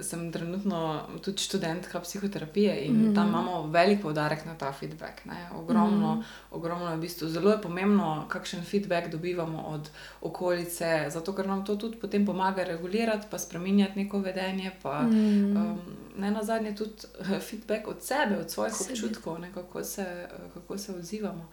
[0.00, 3.14] sem trenutno tudi študentka psihoterapije in mm.
[3.14, 5.22] tam imamo velik poudarek na ta feedback.
[5.54, 6.24] Ogromno, mm.
[6.50, 11.64] ogromno je v bistvu zelo je pomembno, kakšen feedback dobivamo od okolice, zato ker nam
[11.64, 14.70] to tudi potem pomaga regulirati, pa spremenjati neko vedenje.
[14.82, 15.56] Pa, mm.
[15.56, 15.78] um,
[16.16, 16.94] ne na zadnje tudi
[17.48, 18.92] feedback od sebe, od svojih Sebi.
[18.92, 21.50] občutkov, ne, kako, se, kako se odzivamo.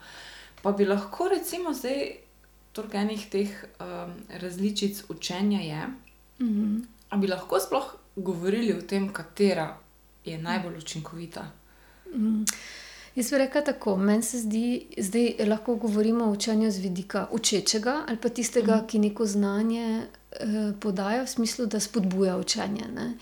[0.61, 2.11] Pa bi lahko recimo zdaj.
[2.71, 5.87] Torej, enih teh um, različic učenja je.
[6.39, 6.45] Mm
[7.09, 7.19] -hmm.
[7.21, 9.77] Bi lahko sploh govorili o tem, katera
[10.25, 11.51] je najbolj učinkovita?
[12.15, 12.45] Mm.
[13.15, 14.85] Jaz bi rekla tako, meni se zdi,
[15.37, 18.87] da lahko govorimo o učenju z vidika učečega ali pa tistega, mm.
[18.87, 20.01] ki neko znanje
[20.31, 22.85] eh, podaja v smislu, da spodbuja učenje.
[22.95, 23.13] Ne?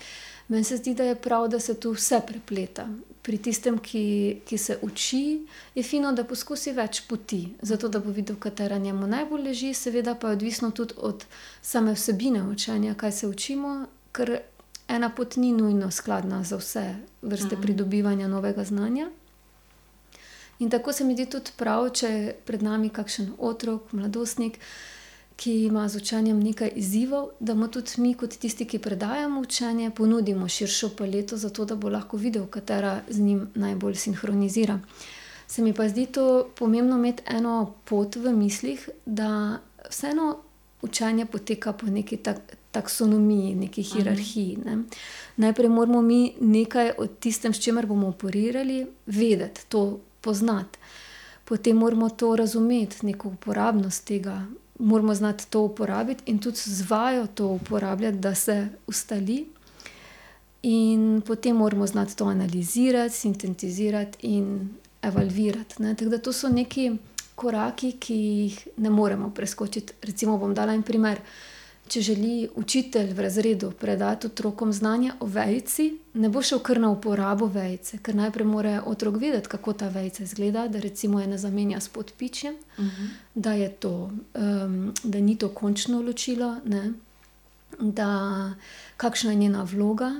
[0.48, 2.88] Meni se zdi, da je prav, da se tu vse prepleta.
[3.22, 8.12] Pri tistem, ki, ki se uči, je fino, da poskusi več poti, zato da bo
[8.14, 11.24] videl, katera njemu najbolj leži, seveda pa je odvisno tudi od
[11.62, 14.38] same vsebine učenja, kaj se učimo, ker
[14.88, 17.62] ena pot ni nujno skladna za vse vrste mm.
[17.62, 19.10] pridobivanja novega znanja.
[20.58, 24.58] In tako se mi zdi tudi prav, če je pred nami kakšen otrok, mladostnik,
[25.36, 29.90] ki ima z učenjem nekaj izzivov, da mu tudi mi, kot tisti, ki predajamo učenje,
[29.90, 34.80] ponudimo širšo paleto, zato da bo lahko videl, katera z njim najbolj sinhronizira.
[35.46, 39.58] Se mi pa zdi to pomembno imeti eno pot v mislih, da
[39.90, 40.38] vseeno
[40.82, 43.90] učenje poteka po neki tak, taksonomiji, neki mhm.
[43.90, 44.58] hierarhiji.
[44.64, 44.78] Ne.
[45.36, 50.78] Najprej moramo mi nekaj o tistem, s čimer bomo operirali, vedeti, to poznati.
[51.44, 54.46] Potem moramo to razumeti, neko uporabnost tega,
[54.78, 59.46] moramo znati to uporabiti in tudi zvajo to uporabljati, da se ustali.
[60.62, 64.68] In potem moramo znati to analizirati, sintetizirati in
[65.02, 65.82] evalvirati.
[65.82, 65.94] Ne.
[65.94, 66.96] Tako da to so neki
[67.36, 69.92] koraki, ki jih ne moremo preskočiti.
[70.02, 71.20] Recimo, bom dala en primer.
[71.86, 76.90] Če želi učitelj v razredu predati otrokom znanje o vejci, ne bo šel kar na
[76.90, 81.38] uporabo vejce, ker najprej mora otrok vedeti, kako ta vejca izgleda, da recimo je ne
[81.38, 82.88] zamenja s podpičjem, uh mhm.
[82.88, 83.08] -huh.
[83.34, 86.92] da, to, um, da ni to končno ločilo, ne?
[87.80, 88.54] da
[88.96, 90.10] kakšna je njena vloga.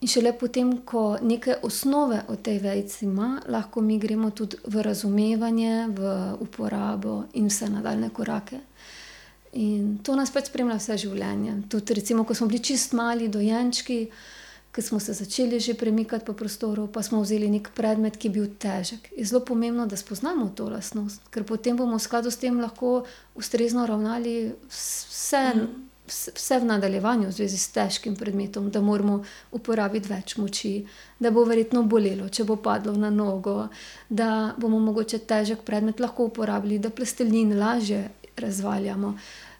[0.00, 4.82] In šele potem, ko nekaj osnove o tej vejci ima, lahko mi gremo tudi v
[4.82, 8.60] razumevanje, v uporabo in vse nadaljne korake.
[9.58, 11.56] In to nas pač spremlja vse življenje.
[11.72, 13.98] Tudi, recimo, ko smo bili čist mali dojenčki,
[14.70, 18.32] ki smo se začeli že premikati po prostoru, pa smo vzeli nek predmet, ki je
[18.32, 19.10] bil težek.
[19.16, 23.02] Je zelo pomembno, da spoznamo to lastnost, ker potem bomo v skladu s tem lahko
[23.34, 25.44] ustrezno ravnali vse.
[25.56, 25.87] Mm.
[26.08, 29.18] Vse v nadaljevanju, v zvezi s težkim predmetom, da moramo
[29.52, 30.86] uporabiti več moči,
[31.20, 33.68] da bo verjetno bolelo, če bo padlo na nogo,
[34.08, 39.12] da bomo mogoče težek predmet lahko uporabili, da plastelin lažje razvaljamo.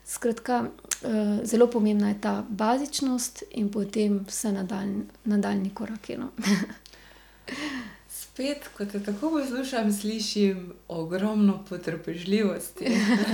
[0.08, 6.16] Skratka, uh, zelo pomembna je ta bazičnost in potem vse nadaljni, nadaljni koraki.
[6.16, 6.32] No.
[8.38, 12.85] Spet, ko te tako poslušam, slišim ogromno potrpežljivosti.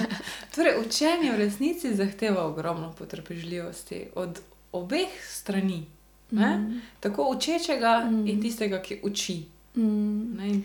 [0.54, 4.40] torej, učenje v resnici zahteva ogromno potrpežljivosti od
[4.72, 5.84] obeh strani,
[6.30, 6.80] mm.
[7.00, 8.28] tako učečega mm.
[8.28, 9.44] in tistega, ki uči.
[9.76, 10.62] Mm.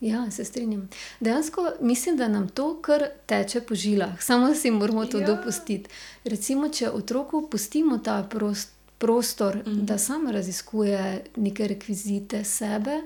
[0.00, 0.88] Ja, se strinjam.
[1.20, 5.26] Dejansko mislim, da nam to kar teče po žilah, samo si moramo to ja.
[5.26, 5.90] dopustiti.
[6.24, 9.86] Recimo, če otroku pustimo ta prost, prostor, mm.
[9.86, 13.00] da sam raziskuje neke rekvizite sebe,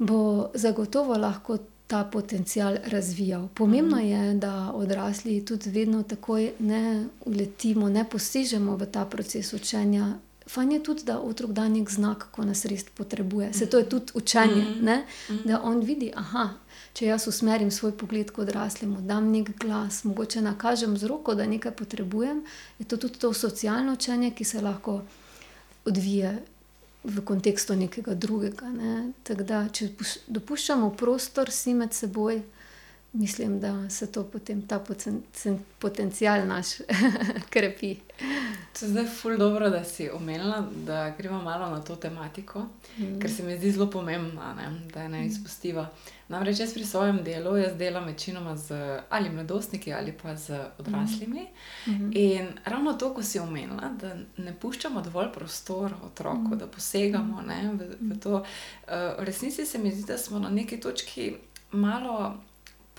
[0.00, 3.48] bo zagotovo lahko ta potencial razvijal.
[3.54, 4.06] Pomembno mm.
[4.06, 10.14] je, da odrasli tudi vedno takoj ne uletimo, ne posežemo v ta proces učenja
[10.50, 13.52] Fajn je tudi, da otrok da nek znak, ko nas res potrebuje.
[13.54, 15.44] Se to je tudi učenje, mm -hmm.
[15.44, 16.48] da on vidi, aha,
[16.92, 21.46] če jaz usmerim svoj pogled kot odraslemu, dam nek glas, mogoče nakažem z roko, da
[21.46, 22.44] nekaj potrebujem,
[22.78, 25.02] je to tudi to socialno učenje, ki se lahko
[25.84, 26.42] odvije
[27.04, 28.68] v kontekstu nekega drugega.
[28.68, 29.12] Ne?
[29.24, 29.90] Tako da, če
[30.28, 32.42] dopuščamo prostor si med seboj
[33.12, 34.84] mislim, da se to potem ta
[35.78, 36.66] potencial naš
[37.50, 37.96] krepi.
[38.78, 42.66] To je zdaj ful dobro, da si omenila, da gremo malo na to tematiko,
[42.98, 43.20] mm.
[43.20, 44.80] ker se mi zdi zelo pomembna, ne?
[44.94, 45.88] da je ne izpustiva.
[46.28, 51.46] Namreč jaz pri svojem delu, jaz delam večinoma z ali mladostniki ali pa z odraslimi.
[51.86, 52.10] Mm -hmm.
[52.14, 56.58] In ravno to, ko si omenila, da ne puščamo dovolj prostora otroku, mm -hmm.
[56.58, 58.34] da posegamo ne, v, v to.
[58.34, 58.44] Uh,
[59.20, 61.34] v resnici se mi zdi, da smo na neki točki
[61.72, 62.34] malo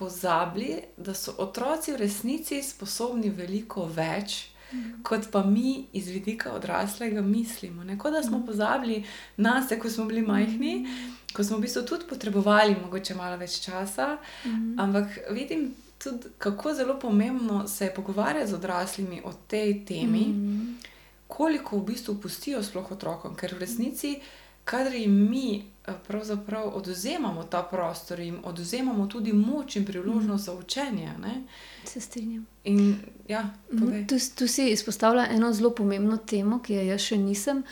[0.02, 5.04] pozabili, da so otroci v resnici sposobni veliko več, mm.
[5.06, 7.84] kot pa mi iz vidika odraslega mislimo.
[7.84, 8.48] Neko da smo mhm.
[8.48, 9.04] pozabili
[9.38, 11.12] na sebe, ko smo bili majhni, mm.
[11.38, 14.16] ko smo v bistvu tudi potrebovali mogoče malo več časa.
[14.46, 14.80] Mm.
[14.82, 15.68] Ampak vidim
[16.02, 20.26] tudi, kako zelo pomembno se je pogovarjati z odraslimi o tej temi.
[20.34, 20.80] Mm.
[21.28, 24.18] Koliko v bistvu pustijo sploh otrokom, ker v resnici,
[24.66, 25.71] kadar jim mi
[26.08, 30.46] pravzaprav oduzemamo ta prostor in oduzemamo tudi moč in priložnost mm.
[30.46, 31.14] za učenje.
[31.22, 31.44] Ne?
[31.86, 32.46] Se strinjam.
[32.64, 32.96] In,
[33.28, 37.64] ja, mm, tu, tu si izpostavlja eno zelo pomembno temo, ki jo jaz še nisem.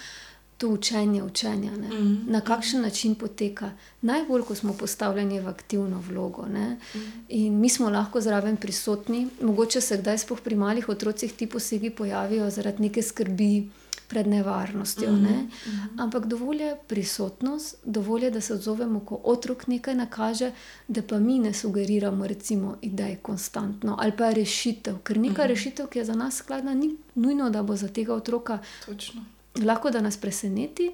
[0.60, 2.28] To učenje, učenje, mm -hmm.
[2.28, 6.45] na kakšen način poteka, najbolj, ko smo postavljeni v aktivno vlogo.
[6.45, 7.06] Mm -hmm.
[7.30, 11.89] In mi smo lahko zraven prisotni, mogoče se kdaj, sploh pri malih otrocih, ti posegi
[11.89, 13.69] pojavijo zaradi neke skrbi,
[14.10, 15.12] pred nevarnostjo.
[15.12, 15.30] Ne?
[15.30, 16.02] Mm -hmm.
[16.04, 20.52] Ampak dovolj je prisotnost, dovolj je, da se odzovemo, ko otrok nekaj nakaže,
[20.88, 24.98] da pa mi ne sugeriramo, recimo, idej konstantno ali pa rešitev.
[25.04, 25.48] Ker neka mm -hmm.
[25.48, 29.26] rešitev, ki je za nas skladna, ni nujno, da bo za tega otroka Točno.
[29.63, 30.91] lahko, da nas preseneti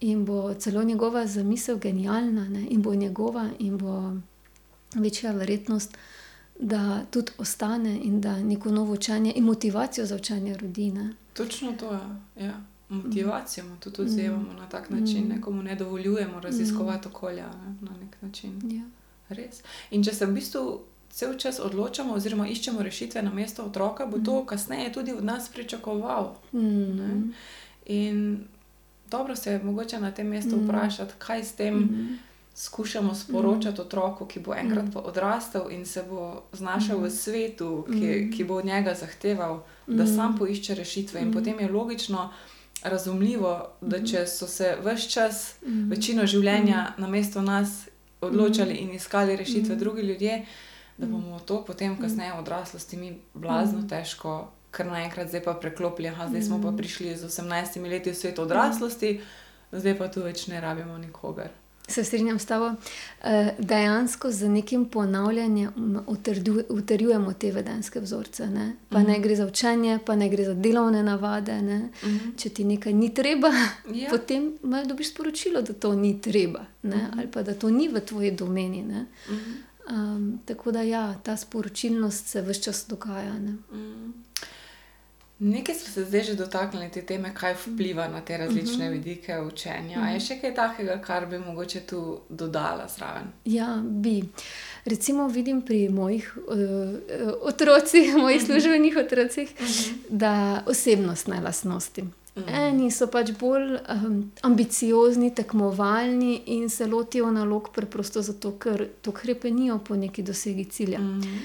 [0.00, 2.66] in bo celo njegova zamisel genialna, ne?
[2.70, 4.12] in bo njegova, in bo
[4.94, 5.96] večja verjetnost.
[6.60, 11.14] Da tudi ostane in da neko novo učenje in motivacijo za učenje rodine.
[11.34, 12.46] Točno to je.
[12.46, 12.60] Ja.
[12.88, 13.76] Motivacijo mm.
[13.80, 14.56] tudi odzivamo mm.
[14.56, 15.28] na tak način, mm.
[15.28, 17.10] nekomu ne dovoljujemo raziskovati mm.
[17.10, 18.60] okolja ne, na nek način.
[18.64, 18.82] Ja.
[19.28, 19.62] Res.
[19.90, 24.18] In če se v bistvu cel čas odločamo, oziroma iščemo rešitve na mesto otroka, bo
[24.18, 24.24] mm.
[24.24, 26.34] to kasneje tudi od nas pričakoval.
[26.52, 27.32] Mm.
[27.86, 28.44] In
[29.10, 30.64] dobro se je mogoče na tem mestu mm.
[30.64, 31.74] vprašati, kaj s tem.
[31.74, 32.18] Mm
[32.54, 33.84] skušamo sporočati mm.
[33.84, 34.98] otroku, ki bo enkrat mm.
[35.04, 37.02] odrastel in se bo znašel mm.
[37.02, 38.32] v svetu, ki, mm.
[38.32, 40.16] ki bo od njega zahteval, da mm.
[40.16, 41.20] sam poišče rešitve.
[41.20, 41.32] In mm.
[41.32, 42.30] potem je logično,
[42.82, 44.06] razumljivo, da mm.
[44.06, 45.88] če so se vse čas, mm.
[45.90, 47.02] večino življenja mm.
[47.02, 47.88] na mesto nas
[48.20, 48.82] odločali mm.
[48.82, 49.78] in iskali rešitve mm.
[49.78, 50.44] drugi ljudje,
[50.98, 51.12] da mm.
[51.12, 53.88] bomo to potem, kasneje v odraslosti, mi blazno mm.
[53.88, 54.50] težko.
[54.72, 56.76] Ker naenkrat zdaj pa preklopili, aha, zdaj smo pa mm.
[56.76, 59.18] prišli z 18 leti v svet odraslosti,
[59.72, 61.50] zdaj pa tu več ne rabimo nikogar.
[61.92, 62.74] Se strinjam s tabo.
[63.24, 65.72] Eh, dejansko z nekim ponavljanjem
[66.68, 68.46] utrjujemo te vedenske vzorce.
[68.46, 68.76] Ne?
[68.88, 69.08] Pa mm -hmm.
[69.08, 71.62] ne gre za učenje, pa ne gre za delovne navade.
[71.62, 71.78] Ne?
[71.78, 72.36] Mm -hmm.
[72.36, 73.48] Če ti nekaj ni treba,
[73.94, 74.10] ja.
[74.10, 77.18] potem imaš dobiš sporočilo, da to ni treba mm -hmm.
[77.18, 78.82] ali pa da to ni v tvoji domeni.
[78.82, 80.16] Mm -hmm.
[80.16, 83.34] um, tako da ja, ta sporočilnost se vse čas dogaja.
[83.34, 84.12] Mm -hmm.
[85.42, 88.92] Nekaj smo se zdaj že dotaknili te teme, kaj vpliva na te različne Mhm.
[88.92, 89.98] vidike učenja.
[89.98, 90.02] Mhm.
[90.02, 93.22] A je še kaj takega, kar bi mogoče tu dodala zraven?
[93.44, 94.22] Ja, bi.
[94.84, 96.54] Recimo vidim pri mojih uh,
[97.42, 99.50] otrocih, mojih službenih otrocih,
[100.08, 100.34] da
[100.66, 102.04] osebnostne lastnosti.
[102.48, 109.12] Eni so pač bolj um, ambiciozni, tekmovalni in se lotijo nalog preprosto zato, ker to
[109.12, 110.98] krepenijo po neki dosegi cilja.
[110.98, 111.36] Mhm.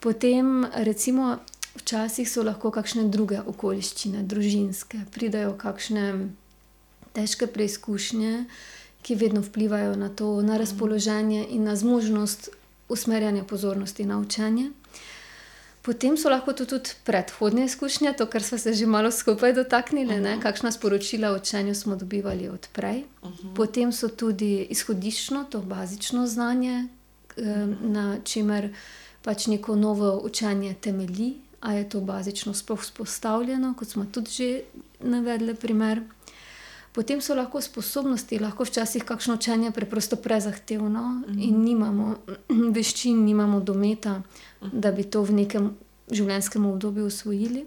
[0.00, 1.36] Potem, recimo,
[1.74, 6.30] včasih so lahko kakšne druge okoliščine, družinske, pridajo kakšne
[7.14, 8.44] težke preizkušnje,
[9.04, 12.48] ki vedno vplivajo na to, na razpoloženje in na zmožnost
[12.88, 14.70] usmerjanja pozornosti na učenje.
[15.84, 20.16] Potem so lahko to tudi predhodne izkušnje, to, kar smo se že malo skupaj dotaknili,
[20.20, 20.38] ne?
[20.40, 23.04] kakšna sporočila o učenju smo dobivali odprej.
[23.56, 26.88] Potem so tudi izhodiščno, to bazično znanje,
[27.80, 28.72] na čemer
[29.22, 31.34] pač neko novo učenje temelji,
[31.64, 34.48] a je to bazično sploh vzpostavljeno, kot smo tudi že
[35.00, 36.02] navedli primer.
[36.92, 42.16] Potem so lahko sposobnosti, lahko včasih kakšno učenje preprosto prezahtevno in nimamo
[42.76, 44.20] veščin, nimamo dometa,
[44.72, 45.72] da bi to v nekem
[46.10, 47.64] življenjskem obdobju usvojili.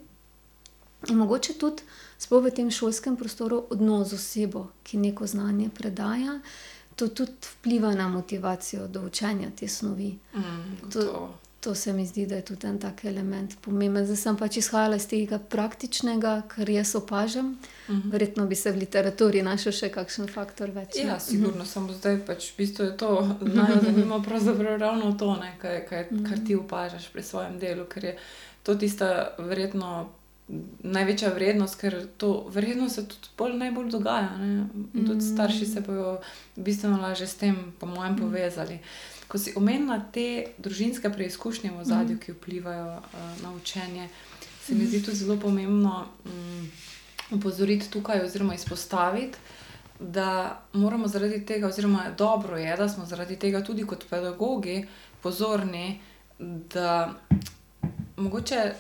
[1.10, 1.84] In mogoče tudi,
[2.20, 6.38] sploh v tem šolskem prostoru, odnos z osebo, ki neko znanje predaja,
[6.96, 10.14] to tudi vpliva na motivacijo do učenja te snovi.
[10.36, 11.47] Mm, To- gotovo.
[11.68, 14.06] To se mi zdi, da je tudi en tak element pomemben.
[14.06, 17.58] Zdaj sem pač izhajala iz tega praktičnega, kar jaz opažam.
[17.90, 18.10] Mhm.
[18.10, 20.96] Verjetno bi se v literaturi našel še kakšen faktor več.
[20.96, 21.04] ne?
[21.04, 23.10] Ja, sigurno, samo zdaj pač v bistvu je to
[23.60, 28.16] najzanimivo, pravzaprav ravno to, ne, kaj, kaj, kar ti opažaš pri svojem delu, ker je
[28.64, 30.08] to tista verjetno
[30.86, 34.38] največja vrednost, ker to verjetno se tudi bolj, najbolj dogaja.
[34.38, 34.48] Ne?
[34.94, 35.28] In tudi Mhm.
[35.28, 36.20] starši se bojo
[36.56, 38.80] bistveno lažje s tem, po mojem, povezali.
[39.28, 44.10] Ko si omenila te družinske preizkušnje v zadju, ki vplivajo uh, na učenje,
[44.64, 46.70] se mi zdi tudi zelo pomembno um,
[47.32, 49.38] upozoriti tukaj, oziroma izpostaviti,
[50.00, 54.86] da moramo zaradi tega, oziroma dobro je, da smo zaradi tega tudi kot pedagogi
[55.22, 56.00] pozorni,
[56.40, 57.14] da
[58.18, 58.74] mogoče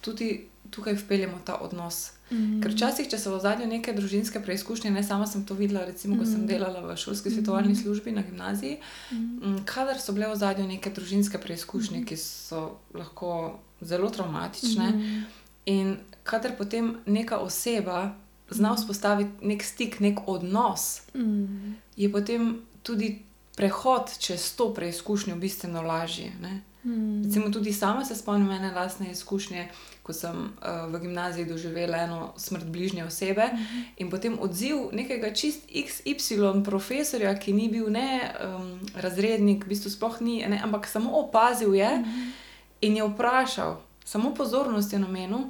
[0.00, 2.10] tudi tukaj vpeljemo ta odnos.
[2.32, 2.60] Mhm.
[2.62, 6.16] Ker včasih, če so v zadnjem neke družinske preizkušnje, ne sama sem to videla, recimo,
[6.18, 8.78] ko sem delala v šolski svetovalni službi na gimnaziji,
[9.12, 15.22] mm, kadar so bile v zadnjem neke družinske preizkušnje, ki so lahko zelo traumatične, Mhm.
[15.66, 18.14] in kadar potem neka oseba
[18.50, 21.72] zna vzpostaviti nek stik, nek odnos, Mhm.
[21.96, 23.22] je potem tudi
[23.56, 26.32] prehod čez to preizkušnjo bistveno lažji.
[26.42, 26.60] Ne?
[26.84, 27.24] Mhm.
[27.24, 29.68] Recimo tudi sama se spomnim ene lastne izkušnje,
[30.04, 33.48] ko sem uh, v gimnaziji doživela eno smrt bližnje osebe
[33.96, 39.94] in potem odziv nekega čist XY profesorja, ki ni bil ne um, razrednik, v bistvu
[39.96, 41.88] sploh ni, ne, ampak samo opazil je
[42.84, 45.48] in je vprašal, samo pozornost je namenil.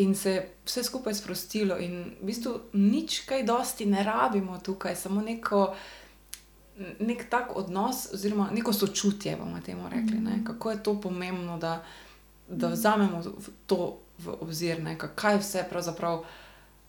[0.00, 4.96] In se je vse skupaj sprostilo, in v bistvu nič kaj dosti ne rabimo tukaj,
[4.96, 5.74] samo neko,
[6.98, 10.16] nek tak odnos, oziroma neko sočutje, bomo temu rekli.
[10.16, 10.40] Ne?
[10.48, 11.84] Kako je to pomembno, da,
[12.52, 13.22] da vzamemo
[13.66, 14.98] to v obzir, ne?
[14.98, 16.24] Ka- kaj vse pravzaprav.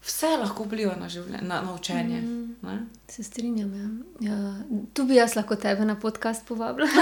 [0.04, 2.22] Vse lahko vpliva na, življenje, na, na učenje.
[2.22, 2.54] Mhm.
[2.62, 2.80] ne.
[3.08, 3.72] Se strinjam.
[4.20, 4.30] Ja.
[4.30, 4.54] Ja,
[4.94, 6.88] tu bi jaz lahko tebe na podcast povabila.
[6.88, 6.94] uh,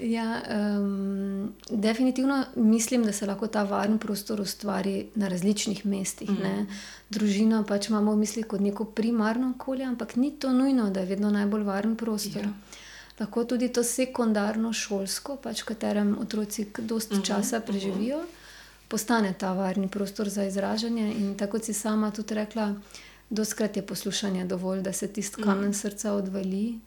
[0.16, 0.40] ja,
[0.78, 6.30] um, definitivno mislim, da se lahko ta varen prostor ustvari na različnih mestih.
[6.30, 6.66] Mm.
[7.10, 11.06] Družino pač imamo v mislih kot neko primarno okolje, ampak ni to nujno, da je
[11.06, 12.42] vedno najbolj varen prostor.
[12.42, 12.48] Ja.
[13.20, 18.24] Lahko tudi to sekundarno šolsko, pač v katerem otroci dosta časa preživijo,
[18.88, 21.12] postane ta varni prostor za izražanje.
[21.14, 22.74] In tako si sama tudi rekla,
[23.30, 26.80] doskrat je poslušanje dovolj, da se tisti kamen srca odvali,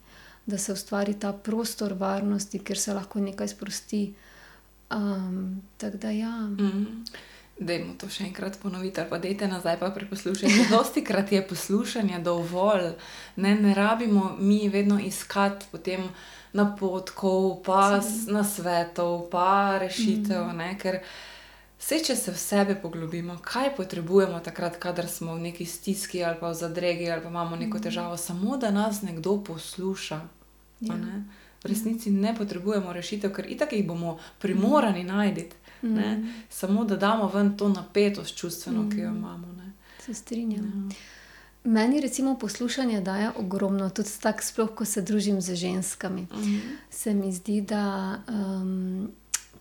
[0.46, 4.14] da se ustvari ta prostor varnosti, kjer se lahko nekaj sprosti.
[4.90, 6.36] Um, tako da ja.
[6.40, 7.04] Mm.
[7.60, 10.68] Dajmo to še enkrat ponoviti, ali pa dajte nazaj pa preposlušajte.
[10.70, 12.92] Dosti krat je poslušanje dovolj,
[13.36, 16.06] ne, ne rabimo mi vedno iskati potem
[16.52, 21.00] napotkov, pa s- nasvetov, pa rešitev, ne, ker
[21.78, 26.38] vse, če se v sebe poglobimo, kaj potrebujemo takrat, kadar smo v neki stiski ali
[26.40, 30.20] pa v zadregi ali pa imamo neko težavo, samo da nas nekdo posluša.
[30.80, 30.94] Ja.
[30.94, 31.24] Ne?
[31.64, 35.02] V resnici ne potrebujemo rešitev, ker itak jih bomo primorani
[35.82, 36.22] najti.
[36.22, 36.32] Ne?
[36.50, 39.52] Samo da damo ven to napetost čustveno, ki jo imamo.
[39.52, 39.72] Ne?
[39.98, 40.88] Se strinjam.
[40.90, 40.96] Ja.
[41.64, 46.26] Meni recimo poslušanje daje ogromno, tudi tako, sploh ko se družim z ženskami.
[46.32, 46.58] Mhm.
[46.90, 49.10] Se mi zdi, da um,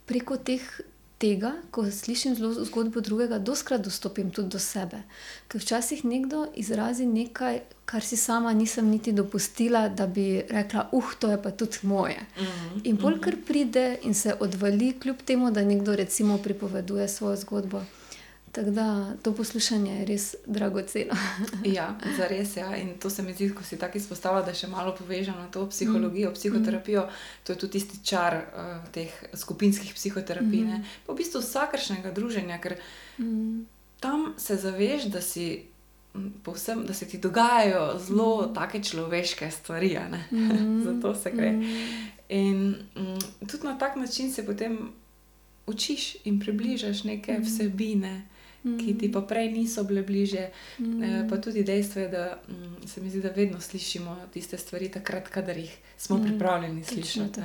[0.05, 0.81] preko teh
[1.17, 5.01] tega, ko slišim zgodbo drugega, doskrat dostopim tudi do sebe.
[5.47, 11.13] Ker včasih nekdo izrazi nekaj, kar si sama nisem niti dopustila, da bi rekla, uh,
[11.19, 12.19] to je pa tudi moje.
[12.37, 12.81] Mm -hmm.
[12.83, 17.81] In bolj kar pride in se odvali, kljub temu, da nekdo recimo pripoveduje svojo zgodbo.
[18.57, 21.13] Tako da to poslušanje je res dragoceno.
[21.77, 22.59] ja, za res je.
[22.59, 22.75] Ja.
[22.75, 25.67] In to se mi zdi, ko si tako izpostavlja, da še malo povežemo na to
[25.69, 26.33] psihologijo, mm.
[26.33, 27.03] psihoterapijo.
[27.43, 30.63] To je tudi tisti čar uh, teh skupinskih psihoterapij.
[30.65, 30.87] Mm.
[31.05, 32.79] Pa v bistvu vsakršnega druženja, ker
[33.21, 33.59] mm.
[34.01, 35.67] tam se zaveš, da si.
[36.43, 38.53] Povsem, da se ti dogajajo zelo mm.
[38.55, 39.91] take človeške stvari,
[40.31, 40.79] mm.
[40.87, 41.51] zato se gre.
[41.51, 41.83] Mm.
[42.29, 42.63] In
[42.95, 44.79] mm, tudi na tak način se potem
[45.67, 48.77] učiš in približaš neke vsebine, mm mm.
[48.77, 50.49] ki ti pa prej niso bile bliže.
[50.79, 51.03] Mm.
[51.03, 54.91] E, pa tudi dejstvo je, da mm, se mi zdi, da vedno slišimo tiste stvari,
[54.91, 56.23] takrat, kadar jih smo mm.
[56.23, 57.41] pripravljeni slišati.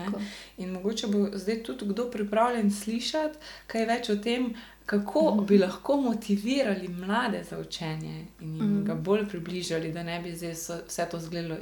[0.58, 4.54] In mogoče bo zdaj tudi kdo pripravljen slišati kaj več o tem.
[4.86, 5.46] Kako mm.
[5.46, 8.84] bi lahko motivirali mlade za učenje in jim mm.
[8.84, 10.52] ga bolj približali, da ne bi zdaj
[10.86, 11.56] vse to zgledalo,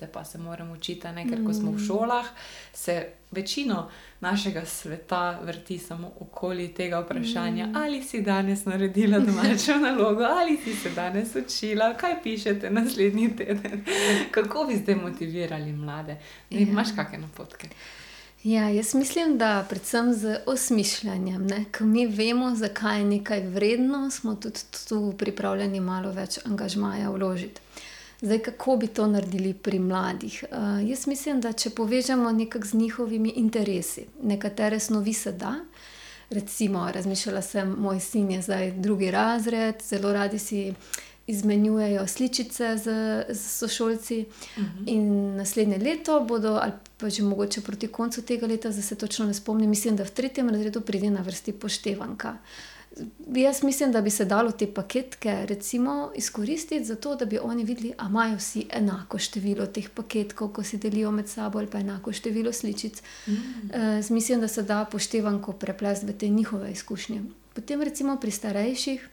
[0.00, 1.28] da pa se moramo učiti, ne?
[1.28, 1.86] ker ko smo v mm.
[1.86, 2.26] šolah,
[2.72, 3.90] se večino
[4.20, 7.76] našega sveta vrti samo okoli tega vprašanja, mm.
[7.76, 13.84] ali si danes naredila domačo nalogo, ali si se danes učila, kaj pišete naslednji teden.
[14.34, 16.16] Kako bi zdaj motivirali mlade?
[16.50, 16.68] Ne, ja.
[16.68, 17.68] Imaš kakšne napotke?
[18.44, 24.34] Ja, jaz mislim, da predvsem z osmišljanjem, ko mi vemo, zakaj je nekaj vredno, smo
[24.34, 27.60] tudi tu pripravljeni malo več angažmaja vložiti.
[28.20, 30.44] Zdaj, kako bi to naredili pri mladih?
[30.50, 30.58] Uh,
[30.90, 35.54] jaz mislim, da če povežemo nekako z njihovimi interesi, nekatere snovi se da.
[36.30, 40.74] Recimo, razmišljala sem, moj sin je zdaj drugi razred, zelo radi si
[41.26, 42.86] izmenjujejo sličice z,
[43.28, 44.24] z sošolci.
[44.56, 44.70] Uh mhm.
[44.78, 44.84] -huh.
[44.86, 49.26] In naslednje leto bodo, ali pa že mogoče proti koncu tega leta, da se točno
[49.26, 52.38] ne spomnim, mislim, da v tretjem razredu pride na vrsti poštevanka.
[53.34, 57.64] Jaz mislim, da bi se dalo te paketke recimo, izkoristiti za to, da bi oni
[57.64, 61.78] videli, da imajo vsi enako število teh paketkov, ko si delijo med sabo, ali pa
[61.78, 63.02] enako število sličic.
[63.26, 63.32] Mm.
[63.32, 67.22] Uh, mislim, da se da poštevanko preplesti v te njihove izkušnje.
[67.54, 69.08] Potem, recimo pri starejših,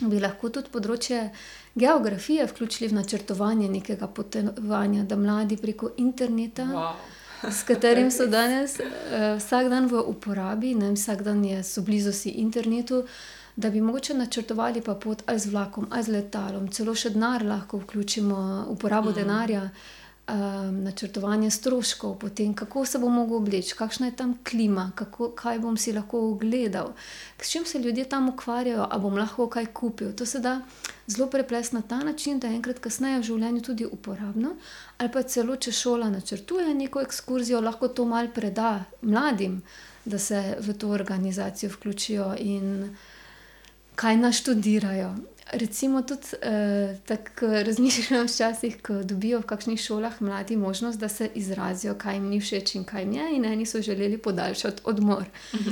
[0.00, 1.30] bi lahko tudi področje
[1.74, 6.68] geografije vključili v načrtovanje nekega potovanja, da mladi preko interneta.
[6.72, 11.82] Wow s katerim so danes uh, vsak dan v uporabi, ne, vsak dan je, so
[11.82, 13.04] blizu si internetu,
[13.56, 17.44] da bi mogoče načrtovali pa pot ali z vlakom, ali z letalom, celo še denar
[17.44, 19.14] lahko vključimo, uporabo mm.
[19.14, 19.68] denarja
[20.28, 25.58] um, načrtovanje stroškov, potem kako se bo mogel obleči, kakšna je tam klima, kako, kaj
[25.58, 26.92] bom si lahko ogledal,
[27.40, 30.12] s čim se ljudje tam ukvarjajo, ali bom lahko kaj kupil.
[30.12, 30.60] To se da
[31.06, 34.56] zelo preplesti na ta način, da je enkrat kasneje v življenju tudi uporabno.
[34.98, 39.62] Ali pa celo, če šola načrtuje neko ekskurzijo, lahko to mal preda mladim,
[40.04, 42.96] da se v to organizacijo vključijo in
[43.94, 45.14] kaj naštudirajo.
[45.52, 51.30] Recimo, tudi eh, tako razmišljam včasih, ko dobijo v kakšnih šolah mladi možnost, da se
[51.34, 55.24] izrazijo, kaj jim ni všeč in kaj jim je, in eni so želeli podaljšati odmor.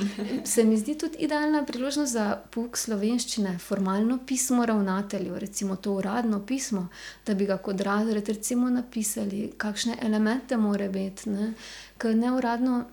[0.52, 6.46] Se mi zdi tudi idealna priložnost za pouk slovenščine, formalno pismo ravnatelju, recimo to uradno
[6.46, 6.88] pismo,
[7.26, 11.52] da bi ga kot razred recimo napisali, kakšne elemente mora biti, ne?
[11.98, 12.84] ker neuradno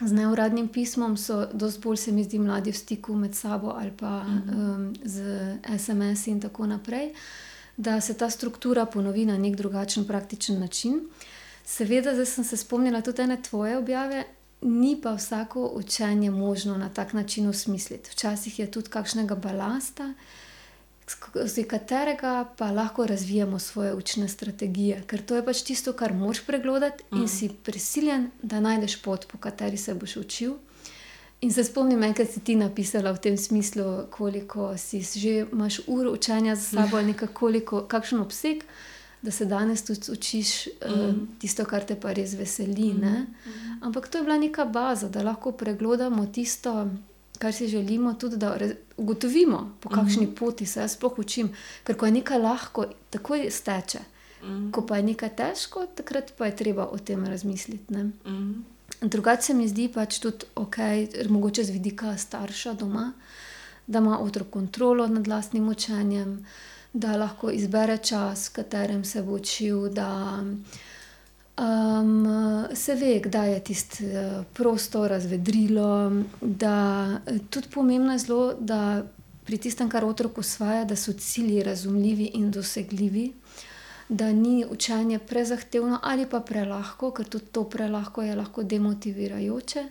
[0.00, 3.92] z neuradnim pismom so dosti bolj, se mi zdi, mladi v stiku med sabo ali
[3.96, 5.22] pa um, z
[5.78, 7.12] SMS-i in tako naprej,
[7.76, 11.00] da se ta struktura ponovi na nek drugačen, praktičen način.
[11.64, 14.24] Seveda, zdaj sem se spomnila tudi ene tvoje objave.
[14.60, 18.10] Ni pa vsako učenje možno na tak način usmisliti.
[18.10, 20.43] Včasih je tudi kakšnega balasta, uh,
[21.06, 26.40] skozi katerega pa lahko razvijamo svoje učne strategije, ker to je pač tisto, kar moš
[26.46, 27.28] pregledati in mm.
[27.28, 30.54] si prisiljen, da najdeš pot, po kateri se boš učil.
[31.40, 36.06] In se spomnim, enkrat si ti napisala v tem smislu, koliko si že imaš ur
[36.06, 36.98] učenja za sabo,
[37.34, 38.64] koliko, kakšen obseg,
[39.22, 41.00] da se danes tudi učiš mm.
[41.00, 42.92] um, tisto, kar te pa res veseli.
[42.92, 43.26] Mm.
[43.80, 47.13] Ampak to je bila neka baza, da lahko pregledamo tisto, kar
[47.52, 48.58] si želimo, tudi da
[48.96, 50.38] ugotovimo, po kakšni mm -hmm.
[50.38, 51.48] poti se jaz sploh učim.
[51.84, 53.98] Ker ko je nekaj lahko, takoj steče.
[54.42, 54.70] Mm -hmm.
[54.70, 57.94] Ko pa je nekaj težko, takrat pa je treba o tem razmisliti.
[57.94, 58.62] Mm -hmm.
[59.00, 60.76] Drugače se mi zdi pač tudi ok,
[61.28, 63.12] mogoče z vidika starša doma,
[63.86, 66.46] da ima otrok kontrolo nad vlastnim učenjem,
[66.92, 69.88] da lahko izbere čas, v katerem se bo učil.
[72.74, 76.12] Se ve, kdaj je tisti uh, prostor, razvedrilo.
[76.40, 77.08] Da,
[77.50, 79.04] tudi pomembno je zelo, da
[79.44, 83.32] pri tistem, kar otrok usvaja, da so cilji razumljivi in dosegljivi,
[84.08, 89.84] da ni učenje prezahtevno ali pa prelahko, ker tudi to prelahko je lahko demotivirajoče.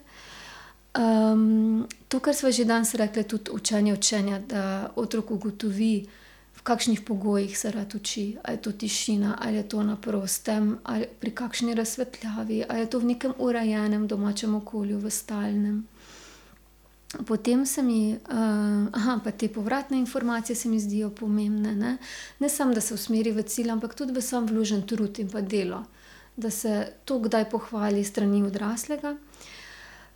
[0.97, 6.22] Um, to, kar smo že danes rekli, tudi učenje učenja, da otrok ugotovi, v
[6.63, 8.37] kakšnih pogojih se rad uči.
[8.43, 12.89] Ali je to tišina, ali je to na prostem, ali pri kakšni razsvetljavi, ali je
[12.89, 15.87] to v nekem urejenem domačem okolju, v stalnem.
[17.27, 21.75] Potem se mi, uh, aha, pa te povratne informacije se mi zdijo pomembne.
[21.75, 21.97] Ne,
[22.39, 25.41] ne samo, da se usmeri v cilj, ampak tudi v sam vložen trud in pa
[25.41, 25.83] delo,
[26.35, 29.15] da se to kdaj pohvali strani odraslega.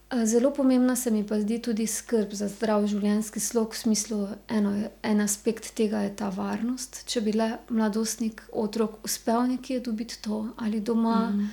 [0.08, 4.72] Zelo pomembna se mi pa zdi tudi skrb za zdrav življenjski slog, v smislu, eno,
[5.04, 7.02] en aspekt tega je ta varnost.
[7.12, 11.50] Če bi le mladostnik, otrok uspel nekje dobiti to, ali doma, mm.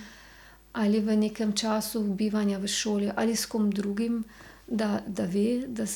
[0.84, 4.22] ali v nekem času bivanja v šoli, ali s kom drugim,
[4.68, 5.88] da, da ve, da,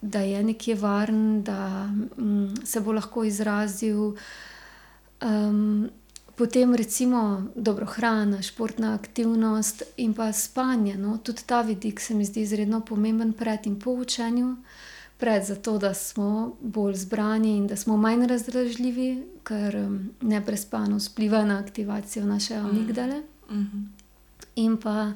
[0.00, 4.14] da je nekje varen, da um, se bo lahko izrazil.
[6.40, 10.96] Um, Potem recimo dobro hrana, športna aktivnost in pa spanje.
[10.96, 14.56] No, tudi ta vidik se mi zdi izredno pomemben pred in po učenju,
[15.18, 19.76] pred zato, da smo bolj zbrani in da smo manj razdražljivi, ker
[20.20, 22.66] neprespanost vpliva na aktivacijo naše mhm.
[22.66, 23.22] amigdale.
[23.50, 23.84] -hmm.
[24.56, 25.12] In pa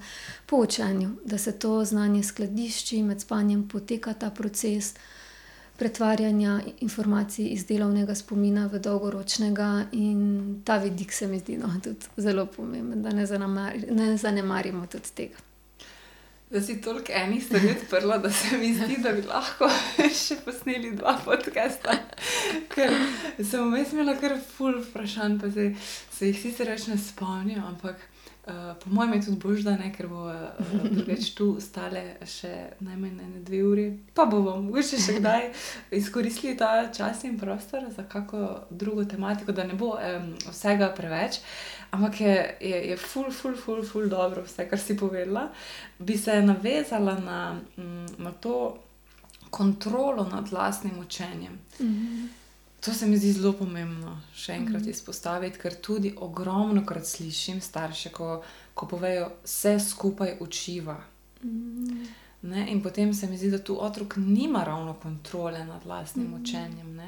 [0.46, 4.94] po učenju, da se to znanje skladišči, med spanjem poteka ta proces
[5.78, 12.06] pretvarjanja informacij iz delovnega spomina v dolgoročnega, in ta vidik se mi zdi no, tudi
[12.16, 15.42] zelo pomemben, da ne, zanemar, ne zanemarimo tudi tega.
[16.50, 19.68] Da si toliko enih stvari odprla, da se mi zdi, da bi lahko
[20.22, 21.96] še posneli dva podcasta.
[22.74, 22.94] Ker
[23.40, 25.72] sem vmes imela kar ful vprašanj, pa se,
[26.14, 28.13] se jih sicer več ne spomnim, ampak.
[28.46, 30.34] Uh, po mojem je tudi bolj, da ne, ker bo uh,
[31.08, 32.50] več tu stale še
[32.84, 33.84] najmanj ne dve uri.
[34.12, 35.46] Pa bomo mogoče še kdaj
[35.96, 41.40] izkoristili ta čas in prostor za kako drugo tematiko, da ne bo um, vsega preveč.
[41.96, 45.48] Ampak je, je, je ful, ful, ful, ful dobro vse, kar si povedala.
[45.98, 47.40] Bi se navezala na,
[47.78, 48.76] mm, na to
[49.48, 51.60] kontrolo nad vlastnim učenjem.
[51.80, 52.43] Mm -hmm.
[52.84, 54.90] To se mi zdi zelo pomembno še enkrat mm.
[54.92, 58.42] izpostaviti, ker tudi ogromno krat slišim starše, ko,
[58.76, 60.98] ko povejo, vse skupaj učiva.
[61.44, 62.02] Mm.
[62.68, 66.42] In potem se mi zdi, da tu otrok nima ravno kontrole nad vlastnim mm.
[66.42, 67.00] učenjem.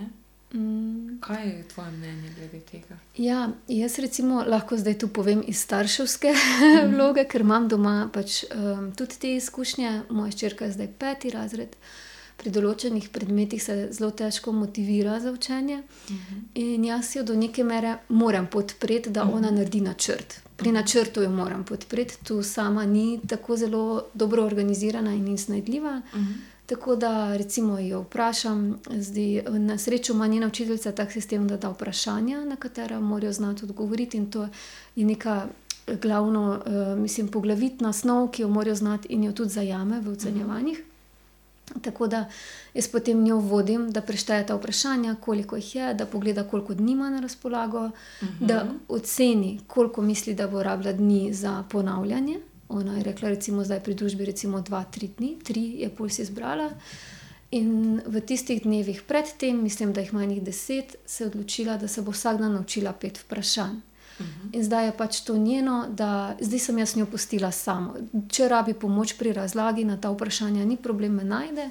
[0.55, 1.19] Mm.
[1.21, 2.97] Kaj je tvoje mnenje glede tega?
[3.17, 6.95] Ja, jaz recimo lahko zdaj tu povem iz starševske mm.
[6.95, 10.07] vloge, ker imam doma pač, um, tudi te izkušnje.
[10.09, 11.77] Moja črka je zdaj peti razred.
[11.77, 12.06] Uh,
[12.37, 15.83] pri določenih predmetih se zelo težko motivira za učenje.
[15.83, 16.35] Uh mhm.
[16.35, 16.43] -huh.
[16.55, 19.37] In jaz jo do neke mere moram podpreti, da uh -huh.
[19.37, 19.57] ona mhm.
[19.57, 20.41] naredi načrt.
[20.57, 26.03] Pri načrtu jo moram podpreti, tu sama ni tako zelo dobro organizirana in iznajdljiva.
[26.13, 26.35] Uh -huh.
[26.67, 31.69] Tako da, recimo, jo vprašam, zdaj, na srečo ima njena učiteljica tak sistem, da da
[31.69, 34.49] vprašanja, na katera morajo znati odgovoriti, in to
[34.97, 35.47] je neka
[36.03, 40.79] glavna, uh, mislim, poglavitna snov, ki jo morajo znati in jo tudi zajame v ocenjevanjih.
[40.79, 40.96] Uh -huh.
[41.83, 42.25] Tako da
[42.75, 46.93] jaz potem njo vodim, da prešteje ta vprašanja, koliko jih je, da pogleda, koliko dni
[46.93, 47.93] ima na razpolago, uh
[48.23, 48.47] -huh.
[48.47, 52.41] da oceni, koliko misli, da bo rabila dni za ponavljanje.
[52.69, 56.23] Ona je rekla, recimo, zdaj pri družbi, recimo dva, tri dni, tri je pol si
[56.23, 56.71] izbrala.
[57.51, 61.89] In v tistih dnevih predtem, mislim, da jih ima njih deset, se je odločila, da
[61.89, 63.86] se bo vsak dan naučila pet vprašanj.
[64.53, 67.95] In zdaj je pač to njeno, da zdaj sem jaz njo pustila samo.
[68.29, 71.71] Če rabi pomoč pri razlagi na ta vprašanja, ni problem, me najde.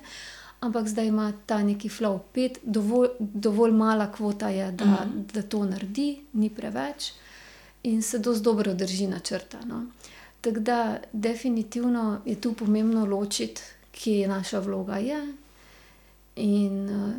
[0.59, 5.19] Ampak zdaj ima ta neki flow pet, dovolj, dovolj mala kvota je, da, uh mhm.
[5.19, 5.33] -huh.
[5.33, 7.11] da to naredi, ni preveč
[7.83, 9.57] in se dosti dobro drži načrta.
[9.65, 9.85] No.
[10.41, 15.33] Tako da, definitivno je tu pomembno ločiti, kje je naša vloga je
[16.35, 17.13] in uh,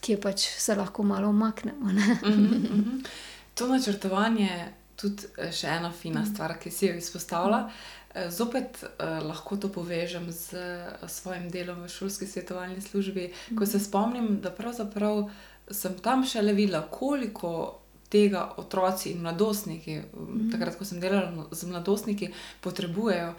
[0.00, 1.86] kje pač se lahko malo omaknemo.
[1.86, 3.06] -huh, uh -huh.
[3.54, 6.32] To načrtovanje je tudi eh, še ena fina mm.
[6.34, 7.68] stvar, ki si jo izpostavila.
[8.14, 13.66] Eh, zopet eh, lahko to povežem z eh, svojim delom v šolski svetovalni službi, ko
[13.66, 15.30] se spomnim, da pravzaprav
[15.70, 17.80] sem tam še le videla, koliko
[18.10, 20.50] tega otroci in mladostniki, mm.
[20.52, 22.30] takrat, ko sem delala z mladostniki,
[22.62, 23.34] potrebujejo.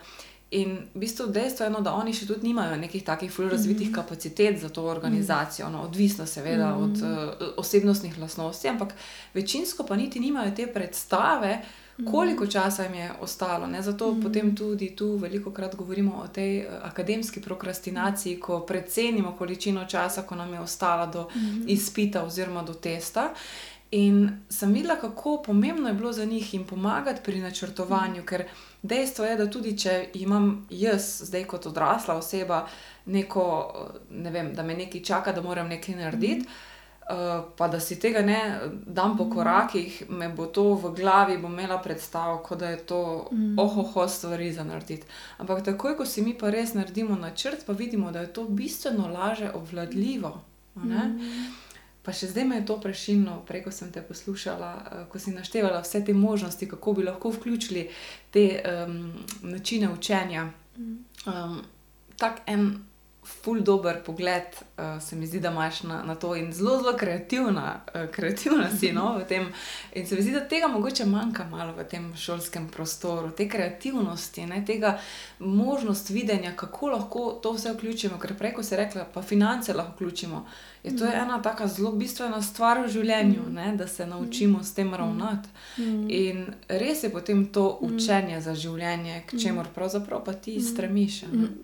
[0.51, 3.87] In v bistvu dejstvo je, no, da oni še tudi nimajo nekih takih fully razvitih
[3.87, 3.95] mm -hmm.
[3.95, 6.83] kapacitet za to organizacijo, no, odvisno seveda mm -hmm.
[6.83, 8.93] od uh, osebnostnih lastnosti, ampak
[9.33, 11.61] večinsko pa niti nimajo te predstave,
[11.99, 12.11] mhm.
[12.11, 13.67] koliko časa jim je ostalo.
[13.67, 13.81] Ne?
[13.81, 14.23] Zato mm -hmm.
[14.23, 20.21] potem tudi tu veliko krat govorimo o tej uh, akademski prokrastinaciji, ko precenimo količino časa,
[20.21, 21.63] ko nam je ostalo do mm -hmm.
[21.67, 23.33] izpita oziroma do testa.
[23.91, 28.43] In sem videla, kako pomembno je bilo za njih jim pomagati pri načrtovanju, ker
[28.87, 32.65] dejstvo je, da tudi če imam jaz, zdaj kot odrasla oseba,
[33.05, 33.43] neko,
[34.11, 36.47] ne vem, da me nekaj čaka, da moram nekaj narediti.
[37.05, 38.37] Uh, pa da si tega ne
[38.97, 43.01] dam po korakih, me bo to v glavi, bom imela predstavo, kot da je to
[43.31, 43.59] mm.
[43.61, 45.05] ohoho stvari za narediti.
[45.37, 49.05] Ampak takoj, ko si mi pa res naredimo načrt, pa vidimo, da je to bistveno
[49.07, 50.33] laže obvladljivo.
[50.75, 51.61] Mm.
[52.05, 55.81] Pa še zdaj me je to prešilno, preko sem te poslušala, uh, ko si naštevala
[55.81, 57.87] vse te možnosti, kako bi lahko vključili
[58.31, 58.99] te um,
[59.41, 60.49] načine učenja.
[60.77, 61.61] Um,
[62.17, 62.69] tak en
[63.25, 64.43] ful dobr pogled,
[64.77, 68.69] uh, se mi zdi, da imaš na, na to in zelo, zelo kreativna, uh, kreativna
[68.79, 69.47] si no, v tem.
[69.93, 74.45] In se mi zdi, da tega mogoče manjka malo v tem šolskem prostoru, te kreativnosti,
[74.45, 74.99] ne, tega
[75.39, 78.19] možnost videnja, kako lahko to vse vključimo.
[78.19, 80.45] Ker preko se rekla, pa finance lahko vključimo.
[80.83, 84.73] Je to je ena tako zelo bistvena stvar v življenju, ne, da se naučimo s
[84.73, 85.49] tem ravnati.
[86.07, 91.23] In res je potem to učenje za življenje, k čemu pravzaprav pa ti stremiš.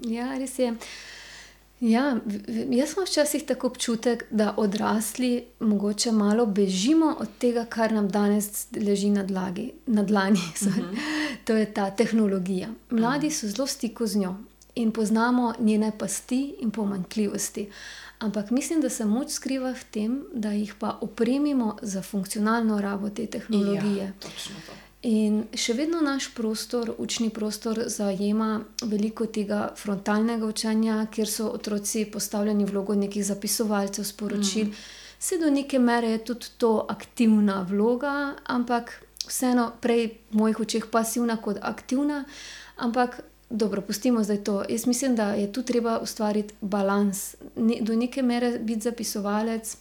[0.10, 0.74] Ja, res je.
[1.82, 2.18] Ja,
[2.70, 8.68] jaz imam včasih tako občutek, da odrasli morda malo bežimo od tega, kar nam danes
[8.76, 10.40] leži na, dlagi, na dlani.
[10.62, 10.82] Uh mhm.
[10.82, 10.98] -huh.
[11.46, 12.70] To je ta tehnologija.
[12.90, 14.36] Mladi so zelo v stiku z njo
[14.76, 17.70] in poznamo njene pasti in pomanjkljivosti.
[18.20, 23.10] Ampak mislim, da se moč skriva v tem, da jih pa opremimo za funkcionalno rabo
[23.10, 24.04] te tehnologije.
[24.04, 24.81] Ja, točno to.
[25.02, 32.06] In še vedno naš prostor, učni prostor, zajema veliko tega frontalnega učenja, kjer so otroci
[32.06, 34.70] postavljeni vlogo nekih zapisovalcev, sporočil.
[34.70, 34.84] Mm.
[35.22, 38.94] Se do neke mere je tudi to aktivna vloga, ampak
[39.26, 42.24] vseeno prej v mojih očeh pasivna kot aktivna.
[42.78, 44.64] Ampak dobro, pustimo zdaj to.
[44.70, 49.78] Jaz mislim, da je tu treba ustvariti balans, ne, do neke mere biti zapisovalec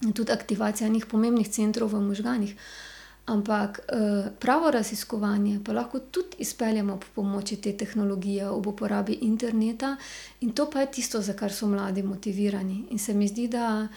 [0.00, 2.56] in tudi aktivacija njih pomembnih centrov v možganjih.
[3.30, 9.96] Ampak uh, pravo raziskovanje pa lahko tudi izpeljemo po pomoči te tehnologije, ob uporabi interneta,
[10.40, 12.84] in to pa je tisto, za kar so mladi motivirani.
[12.90, 13.88] In se mi zdi, da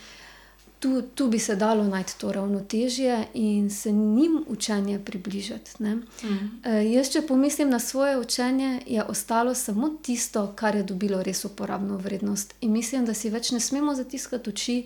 [0.79, 5.83] tu, tu bi se dalo najti to ravnotežje in se njim učenje približati.
[5.83, 5.93] Mm.
[6.23, 11.45] Uh, jaz, če pomislim na svoje učenje, je ostalo samo tisto, kar je dobilo res
[11.45, 12.53] uporabno vrednost.
[12.61, 14.85] In mislim, da si več ne smemo zatiskati oči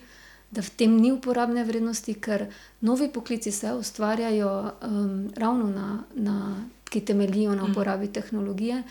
[0.52, 2.48] da v tem ni uporabne vrednosti, ker
[2.82, 7.72] novi poklici se ustvarjajo um, ravno na, na, ki temeljijo na mm.
[7.72, 8.84] uporabi tehnologije.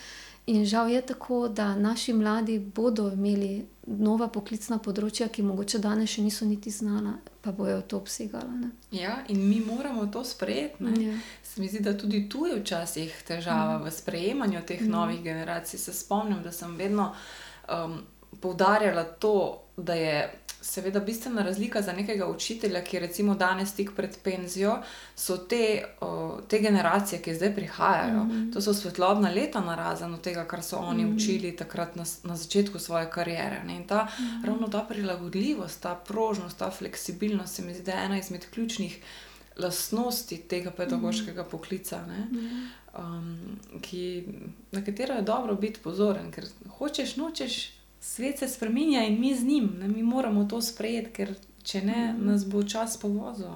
[0.47, 6.13] In žal je tako, da naši mladi bodo imeli nova poklicna področja, ki mogoče danes
[6.13, 8.69] še niso niti znana, pa bojo to obsegala.
[8.95, 10.87] Ja, in mi moramo to sprejeti.
[11.03, 11.17] Ja.
[11.43, 13.83] Se mi zdi, da tudi tu je včasih težava mm.
[13.83, 14.91] v sprejemanju teh mm.
[14.91, 15.81] novih generacij.
[15.83, 17.09] Se spomnim, da sem vedno
[17.67, 17.99] um,
[18.39, 20.21] poudarjala to, da je
[20.61, 24.77] seveda bistvena razlika za nekega učitelja, ki je recimo danes tik pred penzijo,
[25.15, 25.83] so te,
[26.47, 28.23] te generacije, ki zdaj prihajajo.
[28.23, 28.53] Mm -hmm.
[28.53, 31.15] To so svetlobna leta na razen od tega, kar so oni mm -hmm.
[31.15, 33.63] učili takrat na, na začetku svoje kariere.
[33.65, 33.75] Ne?
[33.75, 34.45] In ta, mm -hmm.
[34.45, 39.01] ravno ta prilagodljivost, ta prožnost, ta fleksibilnost se mi zdi ena izmed ključnih.
[39.59, 41.49] Lastnosti tega pedagoškega mm.
[41.51, 42.69] poklica, mm.
[42.97, 44.23] um, ki,
[44.71, 49.43] na katero je dobro biti pozoren, ker hočeš, nočeš, svet se spremenja in mi z
[49.43, 49.87] njim, ne?
[49.87, 52.25] mi moramo to sprejeti, ker če ne, mm.
[52.25, 53.51] nas bo čas povozil.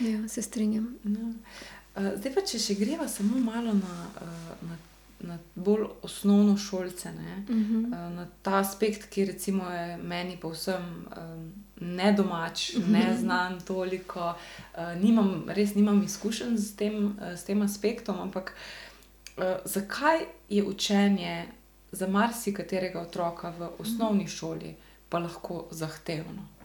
[0.00, 0.96] Ja, se strinjam.
[1.04, 1.32] No.
[1.98, 3.94] Zdaj pa, če še greva samo malo na,
[4.62, 4.76] na,
[5.26, 7.36] na bolj osnovno šolce, ne?
[7.48, 8.14] mm -hmm.
[8.14, 12.92] na ta aspekt, ki recimo je meni povsem um, nedomač, mm -hmm.
[12.92, 14.34] ne znam toliko,
[14.74, 18.54] uh, nimam, res nimam izkušenj s tem, s tem aspektom, ampak
[19.36, 21.46] uh, zakaj je učenje
[21.92, 24.74] za marsikaterega otroka v osnovni šoli
[25.08, 26.58] pa lahko zahtevno.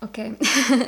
[0.00, 0.32] Okay.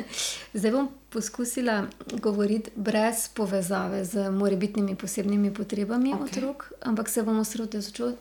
[0.55, 6.23] Zdaj bom poskusila govoriti brez povezave z morebitnimi posebnimi potrebami okay.
[6.25, 7.39] otrok, ampak se bom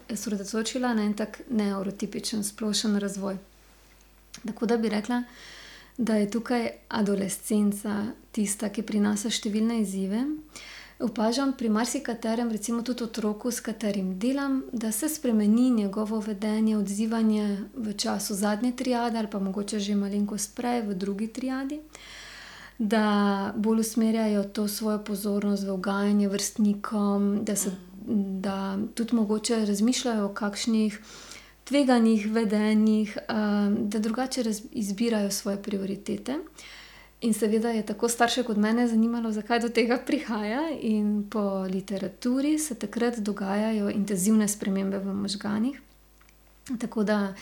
[0.09, 3.37] osredotočila na en tak neurotipičen, splošen razvoj.
[4.45, 5.23] Tako da bi rekla,
[5.97, 10.25] da je tukaj adolescenca tista, ki prinaša številne izzive.
[11.01, 16.77] Uh, opažam pri marsikaterem, recimo tudi otroku, s katerim delam, da se spremeni njegovo vedenje,
[16.77, 21.79] odzivanje v času zadnje triade ali pa mogoče že malenkost prej v drugi triadi.
[22.79, 27.71] Da bolj usmerjajo to svojo pozornost v ugajanje vrstnikom, da, se,
[28.41, 30.99] da tudi mogoče razmišljajo o kakšnih
[31.63, 33.17] tveganih vedenjih,
[33.77, 36.39] da drugače izbirajo svoje prioritete.
[37.21, 40.69] In seveda je tako starše kot mene zanimalo, zakaj do tega prihaja.
[40.81, 45.81] In po literaturi se takrat dogajajo intenzivne spremembe v možganjih.
[46.79, 47.33] Tako da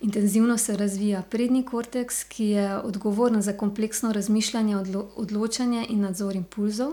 [0.00, 6.36] intenzivno se razvija prednji korteks, ki je odgovoren za kompleksno razmišljanje, odlo odločanje in nadzor
[6.36, 6.92] impulzov.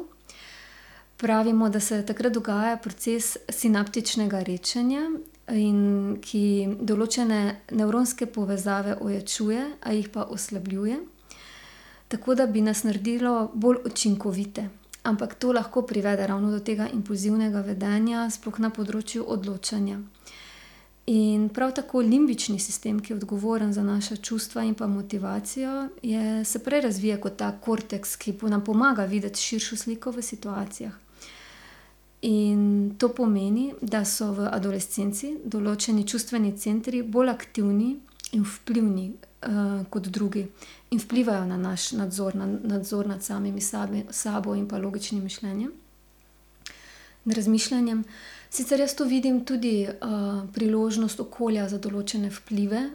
[1.18, 5.10] Pravimo, da se takrat dogaja proces sinaptičnega rečenja
[5.54, 10.98] in ki določene nevronske povezave ojačuje, a jih pa oslabljuje,
[12.12, 14.70] tako da bi nas naredilo bolj učinkovite.
[15.04, 19.98] Ampak to lahko privede ravno do tega impulzivnega vedenja, sploh na področju odločanja.
[21.12, 26.46] In prav tako limbični sistem, ki je odgovoren za naša čustva in pa motivacijo, je,
[26.46, 30.94] se prej razvija kot ta korteks, ki nam pomaga videti širšo sliko v situacijah.
[32.22, 37.96] In to pomeni, da so v adolescenci določeni čustveni centri bolj aktivni
[38.38, 40.46] in vplivni uh, kot drugi,
[40.92, 45.72] in vplivajo na naš nadzor, na nadzor nad samimi sabi, sabo in pa logičnim mišljenjem
[47.26, 48.04] in razmišljanjem.
[48.50, 52.90] Sicer jaz to vidim tudi uh, priložnost okolja za določene vplive,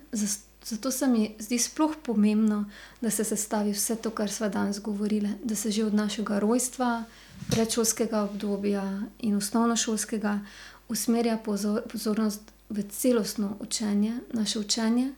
[0.66, 2.64] zato se mi zdi sploh pomembno,
[3.00, 7.04] da se sestavi vse to, kar smo danes govorili, da se že od našega rojstva,
[7.50, 8.84] predšolskega obdobja
[9.18, 10.40] in osnovnošolskega
[10.88, 15.12] usmerja pozor, pozornost v celostno učenje, naše učenje.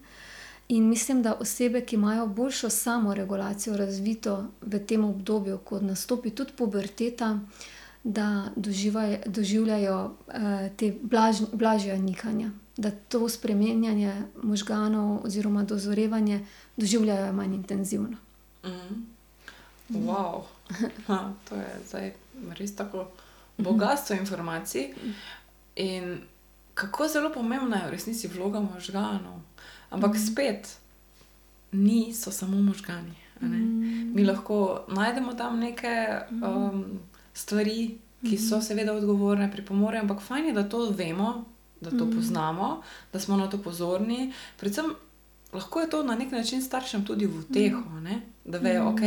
[0.69, 6.53] In mislim, da osebe, ki imajo boljšo samoregulacijo razvito v tem obdobju, ko nastopi tudi
[6.57, 7.39] puberteta,
[8.05, 10.35] da doživaj, doživljajo uh,
[10.77, 14.13] te blaž, blažje nihanja, da to spremenjanje
[14.43, 16.47] možganov oziroma dozorevanje
[16.77, 18.17] doživljajo manj intenzivno.
[18.65, 19.07] Mm.
[19.89, 20.43] Wow.
[21.07, 22.13] Ha, to je zdaj
[22.59, 23.09] res tako
[23.59, 24.93] bogatstvo informacij.
[25.77, 26.21] In
[26.75, 29.41] kako zelo pomembna je v resnici vloga možganov.
[29.91, 30.27] Ampak mm.
[30.27, 30.77] spet,
[31.73, 33.15] niso samo možgani.
[33.41, 34.15] Mm.
[34.15, 36.21] Mi lahko najdemo tam neke.
[36.31, 37.01] Um,
[37.39, 38.65] stvari, ki so mhm.
[38.67, 41.45] seveda odgovorne, pripomorejo, ampak fajn je, da to vemo,
[41.81, 42.17] da to mhm.
[42.17, 42.83] poznamo,
[43.13, 44.33] da smo na to pozorni.
[44.61, 44.95] Predvsem
[45.53, 48.21] lahko je to na nek način staršem tudi v tehu, ne?
[48.45, 49.01] da vejo, ok.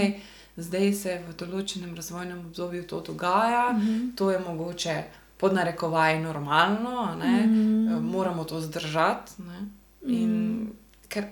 [0.57, 4.15] Zdaj se v določenem razvojnem obdobju to dogaja, mm -hmm.
[4.15, 5.03] to je mogoče
[5.37, 8.01] pod narekovaj normalno, mm -hmm.
[8.01, 9.31] moramo to zdržati.
[10.07, 10.71] In,
[11.09, 11.27] ker,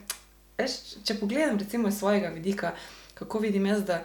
[0.58, 2.74] veš, če pogledam, recimo, iz svojega vidika,
[3.18, 4.04] kako vidim jaz, da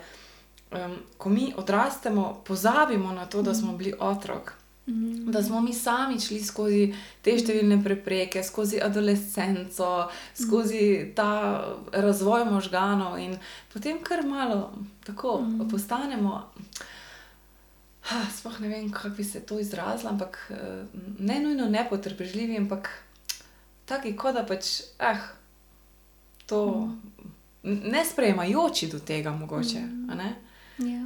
[0.73, 4.53] um, ko mi odrastemo, pozabimo na to, da smo bili otrok.
[4.87, 5.31] Mm.
[5.31, 6.83] Da smo mi sami šli skozi
[7.25, 11.29] te številne prepreke, skozi adolescenco, skozi ta
[11.93, 13.39] razvoj možganov, in
[13.73, 14.75] potem kar malo
[15.07, 15.71] tako mm.
[15.71, 16.43] postanemo.
[18.37, 20.85] Sploh ne vem, kako bi se to izrazila, ampak eh,
[21.19, 22.91] ne nujno nepotrpežljivi, ampak
[23.85, 25.29] taki, kot da pač, eh,
[26.47, 26.89] to
[27.63, 27.81] mm.
[27.91, 29.81] ne sprejemajoči do tega, mogoče.
[29.81, 30.21] Mm.
[30.79, 31.05] Ja.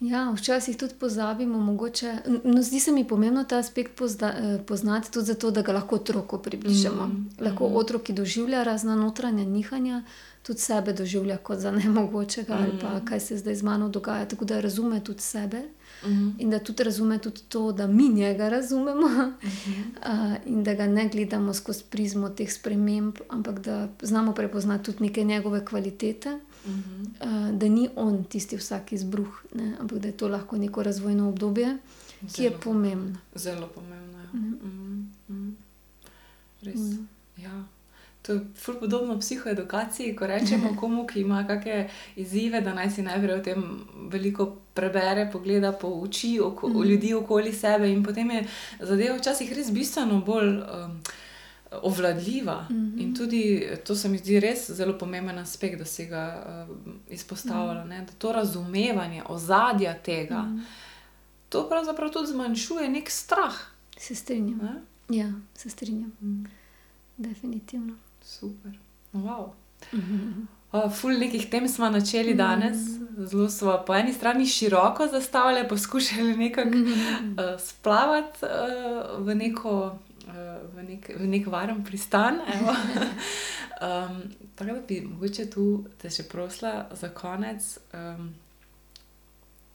[0.00, 2.16] Ja, včasih tudi pozabimo, mogoče.
[2.44, 5.94] No, zdi se mi pomembno ta aspekt pozda, eh, poznati tudi zato, da ga lahko
[5.96, 7.06] otroku približamo.
[7.06, 7.76] Mm, lahko mm.
[7.76, 10.02] otrok, ki doživlja razna notranja nihanja,
[10.42, 12.62] tudi sebe doživlja kot za nemogočega mm.
[12.62, 13.04] ali pa mm.
[13.06, 15.62] kaj se zdaj z mano dogaja, tako da razume tudi sebe.
[16.02, 16.34] -hmm.
[16.38, 20.32] In da tudi razume tudi to, da mi njega razumemo mm -hmm.
[20.32, 25.02] uh, in da ga ne gledamo skozi prizmo teh sprememb, ampak da znamo prepoznati tudi
[25.02, 26.30] neke njegove kvalitete,
[26.66, 27.50] mm -hmm.
[27.50, 29.76] uh, da ni on tisti vsak izbruh, ne?
[29.80, 31.78] ampak da je to lahko neko razvojno obdobje,
[32.20, 33.18] zelo, ki je pomembno.
[33.34, 34.18] Zelo pomembno.
[34.18, 34.28] Ja.
[34.32, 35.32] Mm -hmm.
[35.32, 35.52] Mm -hmm.
[36.62, 36.74] Res.
[36.74, 37.42] Mm -hmm.
[37.42, 37.77] Ja.
[38.28, 38.40] To je
[38.80, 43.62] podobno psihoedukaciji, ko rečemo komu, ki ima kakšne izzive, da naj si najprej o tem
[44.12, 46.82] veliko prebere, pogleda, pouči oko, mm.
[46.82, 48.42] ljudi okoli sebe, in potem je
[48.80, 50.98] zadeva včasih res bistveno bolj um,
[51.82, 52.66] ovladljiva.
[52.70, 53.00] Mm -hmm.
[53.02, 57.84] In tudi to se mi zdi res zelo pomemben aspekt, da se ga uh, izpostavlja,
[57.84, 57.88] mm.
[57.88, 60.66] da to razumevanje ozadja tega, mm.
[61.48, 63.54] to pravzaprav tudi zmanjšuje nek strah.
[63.96, 64.58] Se strinjam.
[64.58, 64.82] Ne?
[65.16, 66.12] Ja, se strinjam.
[66.20, 66.44] Mm.
[67.16, 67.94] Definitivno.
[68.28, 68.72] Super.
[69.14, 69.52] Wow.
[70.72, 72.76] Uh, ful nekih tem smo načeli danes,
[73.16, 80.74] zelo smo po eni strani široko zastavili, poskušali nekako uh, splavati uh, v, neko, uh,
[80.74, 82.36] v, nek, v nek varen pristan.
[82.44, 84.20] um,
[84.56, 88.34] tako da bi mogoče tu te še prosila za konec, um,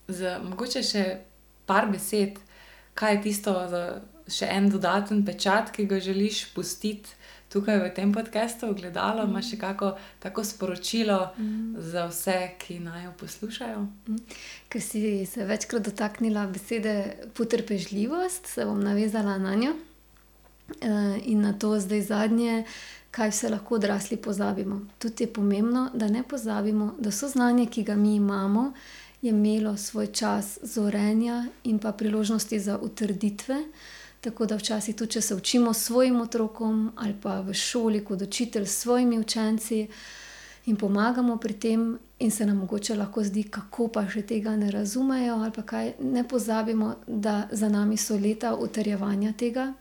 [0.08, 1.06] za mogoče še
[1.66, 2.38] par besed,
[2.94, 3.86] kaj je tisto za
[4.30, 7.18] še en dodaten pečat, ki ga želiš pustiti
[7.54, 9.92] tukaj v tem podkastu, gledalo, imaš še kako
[10.24, 11.76] tako sporočilo mm.
[11.92, 13.84] za vse, ki naj jo poslušajo.
[14.10, 14.18] Mm.
[14.74, 16.96] Ker si se večkrat dotaknila besede
[17.38, 22.64] potrpežljivost, se bom navezala na njo uh, in na to zdaj zadnje.
[23.14, 24.80] Kaj vse lahko odrasli pozabimo?
[24.98, 28.72] Tudi je pomembno, da ne pozabimo, da so znanje, ki ga mi imamo,
[29.22, 33.60] je imelo svoj čas zorenja in pa priložnosti za utrditve.
[33.62, 38.04] Uh, Tako da včasih tudi, če se učimo s svojim otrokom ali pa v šoli
[38.06, 39.88] kot učitelj s svojimi učenci
[40.66, 44.72] in pomagamo pri tem, in se nam mogoče lahko zdi, kako pa še tega ne
[44.72, 49.74] razumejo, ali pa kaj ne pozabimo, da za nami so leta utrjevanja tega.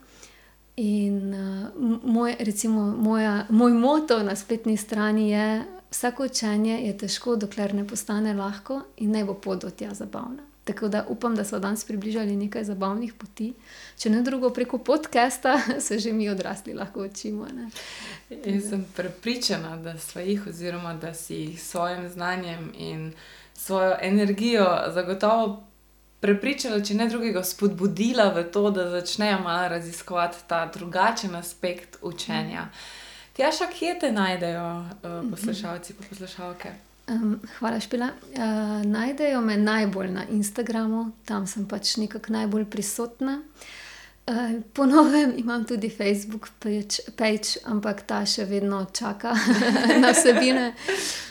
[0.75, 7.35] In uh, moj, recimo, moja, moj moto na spletni strani je, vsako učenje je težko,
[7.35, 10.52] dokler ne postane lahko in naj bo pot do tja zabavna.
[10.63, 13.53] Tako da upam, da so danes približali nekaj zabavnih poti.
[13.97, 17.47] Če ne drugo, preko podcasta se že mi odrasli lahko učimo.
[18.29, 23.13] Jaz sem prepričana, da smo jih, oziroma da si jih s svojim znanjem in
[23.53, 25.63] svojo energijo zagotovo
[26.23, 32.69] prepričala, če ne drugega, spodbudila v to, da začnejo malo raziskovati ta drugačen aspekt učenja.
[33.35, 36.71] Tjaša, kje te najdejo uh, poslušalci in poslušalke?
[37.07, 38.05] Um, hvala, Špila.
[38.05, 43.41] Uh, najdejo me najbolj na Instagramu, tam sem pač nekako najbolj prisotna.
[44.27, 46.47] Uh, po novem imam tudi Facebook
[47.15, 49.35] page, ampak ta še vedno čaka
[50.03, 50.71] na vsebine.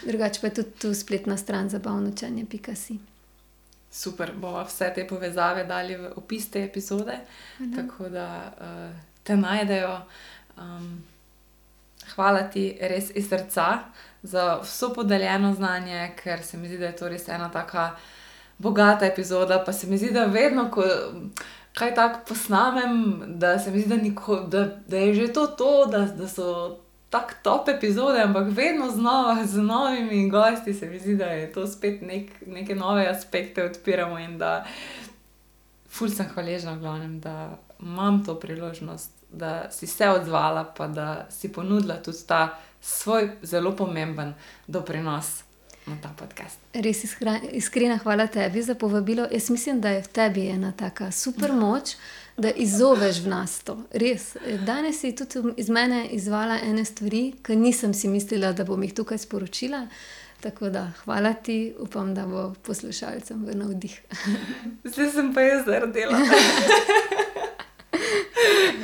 [0.05, 2.99] Drugače pa je tudi tu spletna stran zabavnočanje.si.
[3.93, 7.17] Super, bomo vse te povezave dali v opis te epizode,
[7.59, 7.73] mhm.
[7.73, 9.97] tako da uh, te najdejo.
[12.15, 13.79] Hvala ti res iz srca
[14.23, 17.89] za vso podeljeno znanje, ker se mi zdi, da je to res ena tako
[18.57, 19.63] bogata epizoda.
[19.65, 20.83] Pa se mi zdi, da vedno, ko
[21.73, 25.85] kaj tako posnamem, da se mi zdi, da, niko, da, da je že to, to
[25.91, 31.15] da, da so tako top epizode, ampak vedno znova z novimi gosti se mi zdi,
[31.15, 34.65] da je to spet nek, neke nove aspekte odpiramo in da.
[35.93, 41.51] Ful sem hvaležna, glavnem, da imam to priložnost, da si se odzvala, pa da si
[41.51, 44.33] ponudila tudi ta svoj zelo pomemben
[44.67, 45.43] doprinos
[45.85, 46.59] na ta podcast.
[46.73, 47.03] Res
[47.51, 49.27] iskrena hvala tebi za povabilo.
[49.31, 51.95] Jaz mislim, da je v tebi ena taka super moč,
[52.37, 53.77] da izzoveš v nas to.
[53.91, 54.35] Res.
[54.65, 58.93] Danes si tudi iz mene izvala ene stvari, ki nisem si mislila, da bom jih
[58.93, 59.87] tukaj sporočila.
[60.43, 64.01] Tako da hvala ti, upam, da bo poslušalcem v navdih.
[64.91, 66.19] Zdaj sem pa jaz zardela.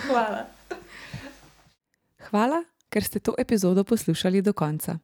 [0.07, 0.45] hvala.
[2.29, 4.97] Hvala ker ste to epizodo poslušali do konca.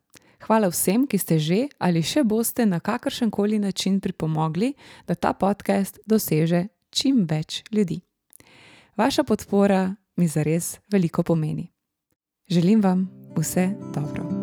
[0.45, 4.73] Hvala vsem, ki ste že ali še boste na kakršen koli način pripomogli,
[5.07, 8.01] da ta podcast doseže čim več ljudi.
[8.97, 11.71] Vaša podpora mi zares veliko pomeni.
[12.49, 14.34] Želim vam vse dobro.